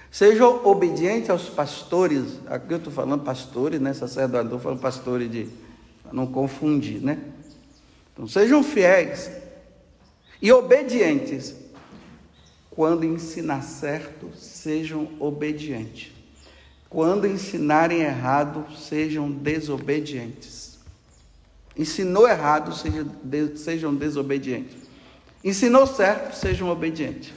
Sejam 0.10 0.66
obedientes 0.66 1.30
aos 1.30 1.48
pastores. 1.50 2.40
Aqui 2.48 2.74
eu 2.74 2.78
estou 2.78 2.92
falando 2.92 3.24
pastores, 3.24 3.80
né? 3.80 3.94
Sacerdote, 3.94 4.46
estou 4.46 4.60
falando 4.60 4.80
pastores 4.80 5.30
de. 5.30 5.48
Não 6.12 6.28
confundir, 6.28 7.02
né? 7.02 7.20
Então 8.14 8.28
sejam 8.28 8.64
fiéis 8.64 9.30
e 10.42 10.52
obedientes. 10.52 11.56
Quando 12.70 13.06
ensinar 13.06 13.62
certo, 13.62 14.30
sejam 14.36 15.10
obedientes. 15.20 16.12
Quando 16.90 17.26
ensinarem 17.26 18.02
errado, 18.02 18.66
sejam 18.78 19.32
desobedientes. 19.32 20.75
Ensinou 21.78 22.28
errado, 22.28 22.74
sejam 23.58 23.94
desobedientes. 23.94 24.76
Ensinou 25.44 25.86
certo, 25.86 26.36
sejam 26.36 26.70
obedientes. 26.70 27.34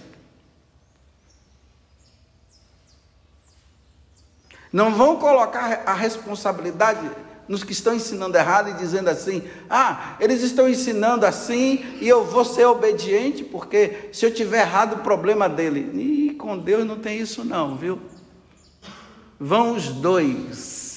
Não 4.73 4.95
vão 4.95 5.17
colocar 5.17 5.83
a 5.87 5.95
responsabilidade 5.95 7.11
nos 7.49 7.65
que 7.65 7.73
estão 7.73 7.95
ensinando 7.95 8.37
errado 8.37 8.71
e 8.71 8.75
dizendo 8.75 9.09
assim: 9.09 9.43
ah, 9.69 10.17
eles 10.21 10.43
estão 10.43 10.69
ensinando 10.69 11.25
assim 11.25 11.85
e 12.01 12.07
eu 12.07 12.25
vou 12.25 12.45
ser 12.45 12.67
obediente, 12.67 13.43
porque 13.43 14.11
se 14.13 14.25
eu 14.27 14.33
tiver 14.33 14.61
errado, 14.61 14.97
o 14.97 15.03
problema 15.03 15.49
dele. 15.49 15.91
E 15.95 16.35
com 16.35 16.59
Deus 16.59 16.87
não 16.87 16.99
tem 16.99 17.19
isso, 17.19 17.45
não, 17.45 17.77
viu? 17.77 17.99
Vão 19.41 19.75
os 19.75 19.89
dois. 19.89 20.88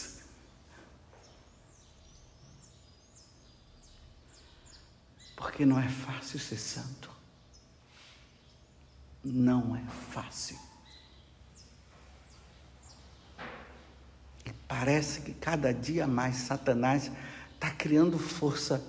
Porque 5.61 5.71
não 5.71 5.79
é 5.79 5.87
fácil 5.87 6.39
ser 6.39 6.57
santo. 6.57 7.11
Não 9.23 9.75
é 9.75 9.83
fácil. 10.09 10.57
Parece 14.67 15.21
que 15.21 15.33
cada 15.33 15.71
dia 15.71 16.07
mais 16.07 16.37
Satanás 16.37 17.11
está 17.53 17.69
criando 17.69 18.17
força. 18.17 18.83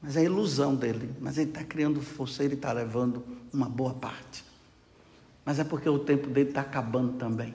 Mas 0.00 0.16
é 0.16 0.22
ilusão 0.22 0.76
dele. 0.76 1.12
Mas 1.20 1.38
ele 1.38 1.50
está 1.50 1.64
criando 1.64 2.00
força, 2.00 2.44
ele 2.44 2.54
está 2.54 2.70
levando 2.70 3.26
uma 3.52 3.68
boa 3.68 3.94
parte. 3.94 4.44
Mas 5.44 5.58
é 5.58 5.64
porque 5.64 5.88
o 5.88 5.98
tempo 5.98 6.28
dele 6.28 6.50
está 6.50 6.60
acabando 6.60 7.18
também. 7.18 7.52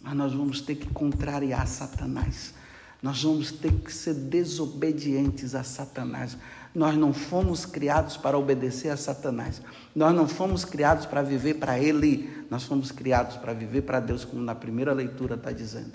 Mas 0.00 0.14
nós 0.14 0.32
vamos 0.32 0.60
ter 0.60 0.76
que 0.76 0.86
contrariar 0.90 1.66
Satanás. 1.66 2.59
Nós 3.02 3.22
vamos 3.22 3.50
ter 3.50 3.72
que 3.72 3.92
ser 3.92 4.14
desobedientes 4.14 5.54
a 5.54 5.64
Satanás. 5.64 6.36
Nós 6.74 6.96
não 6.96 7.12
fomos 7.12 7.64
criados 7.64 8.16
para 8.16 8.38
obedecer 8.38 8.90
a 8.90 8.96
Satanás. 8.96 9.62
Nós 9.94 10.14
não 10.14 10.28
fomos 10.28 10.64
criados 10.64 11.06
para 11.06 11.22
viver 11.22 11.54
para 11.54 11.78
ele. 11.78 12.44
Nós 12.50 12.64
fomos 12.64 12.92
criados 12.92 13.36
para 13.36 13.54
viver 13.54 13.82
para 13.82 14.00
Deus, 14.00 14.24
como 14.24 14.42
na 14.42 14.54
primeira 14.54 14.92
leitura 14.92 15.34
está 15.34 15.50
dizendo. 15.50 15.92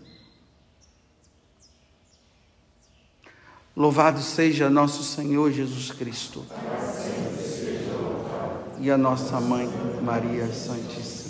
Louvado 3.75 4.21
seja 4.21 4.69
nosso 4.69 5.03
Senhor 5.03 5.51
Jesus 5.51 5.91
Cristo. 5.91 6.43
E 8.79 8.89
a 8.89 8.97
nossa 8.97 9.39
mãe 9.39 9.69
Maria 10.01 10.47
Santíssima. 10.47 11.25